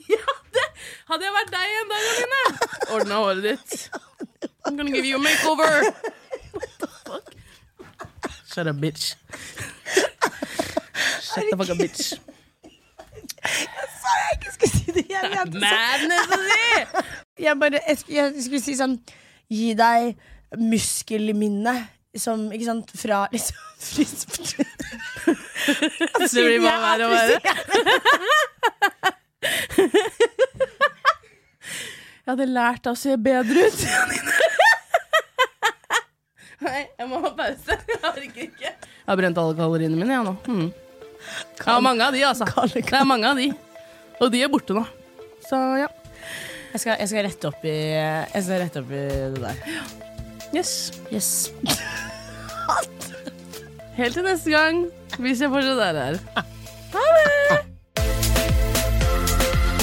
ja 0.10 0.18
det, 0.56 0.64
Hadde 1.10 1.26
jeg 1.26 1.34
vært 1.36 1.52
deg 1.54 1.76
en 1.80 1.90
dag, 1.92 2.04
Aline, 2.14 2.42
ordna 2.96 3.16
håret 3.24 3.44
ditt. 3.46 3.72
I'm 4.66 4.76
gonna 4.78 4.92
give 4.92 5.06
you 5.06 5.18
a 5.18 5.20
makeover. 5.24 5.72
Fuck. 7.06 7.26
Shut 8.52 8.68
up, 8.68 8.76
bitch. 8.76 9.16
Shut 11.22 11.46
the 11.50 11.58
fuck 11.58 11.70
up, 11.70 11.78
bitch. 11.78 12.20
Sa 13.44 14.10
jeg 14.20 14.32
ikke 14.40 14.52
skulle 14.56 14.74
si 14.74 14.92
det 14.96 15.04
igjen. 15.06 15.26
Jeg, 15.30 15.38
hadde 15.40 15.60
Madness 15.64 16.28
jeg, 17.40 17.54
bare, 17.60 17.80
jeg, 17.88 17.98
skulle- 18.02 18.18
jeg 18.20 18.44
skulle 18.48 18.64
si 18.66 18.74
sånn 18.80 18.98
Gi 19.50 19.72
deg 19.80 20.16
muskelminne. 20.60 21.76
Som, 22.18 22.48
ikke 22.54 22.66
sant, 22.66 22.90
fra 22.98 23.24
liksom 23.32 23.56
Det 26.20 26.30
blir 26.34 26.60
bare 26.64 26.82
verre 26.84 27.06
og 27.06 27.12
verre. 27.14 27.38
Jeg 32.20 32.34
hadde 32.36 32.46
lært 32.52 32.84
deg 32.86 32.92
å 32.94 32.98
se 33.00 33.16
bedre 33.18 33.64
ut. 33.70 33.80
Nei, 36.60 36.82
jeg 37.00 37.08
må 37.08 37.22
ha 37.24 37.32
pause. 37.38 37.78
Jeg 37.90 38.02
orker 38.04 38.44
ikke. 38.44 38.70
Jeg 38.74 39.08
har 39.08 39.18
brent 39.22 39.38
alle 39.42 39.56
kaloriene 39.58 39.96
mine, 39.98 40.14
jeg 40.18 40.26
nå. 40.28 40.34
Mm. 40.50 40.70
Har 41.66 41.82
mange 41.84 42.06
av 42.06 42.14
de, 42.16 42.24
altså. 42.26 42.46
Det 42.74 42.94
er 42.94 43.06
mange 43.08 43.28
av 43.30 43.36
de. 43.40 43.54
Og 44.20 44.32
de 44.34 44.44
er 44.44 44.50
borte 44.52 44.74
nå. 44.76 44.84
Så 45.48 45.56
ja. 45.80 45.88
Jeg 46.70 46.80
skal, 46.84 46.96
jeg 47.00 47.08
skal 47.10 47.24
rette 47.26 47.48
opp 47.50 47.64
i 47.66 47.74
Jeg 47.74 48.42
skal 48.46 48.60
rette 48.62 48.80
opp 48.84 48.92
i 48.94 48.96
det 49.34 49.42
der. 49.42 49.56
Yes. 50.54 50.92
Yes. 51.14 51.52
Helt 54.00 54.14
til 54.16 54.24
neste 54.24 54.52
gang, 54.54 54.86
hvis 55.20 55.42
jeg 55.44 55.50
fortsatt 55.52 55.80
er 55.84 55.98
her. 56.00 56.16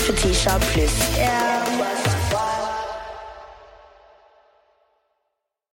Fetisha 0.07 0.55
pluss. 0.71 0.97
Ja, 1.19 1.56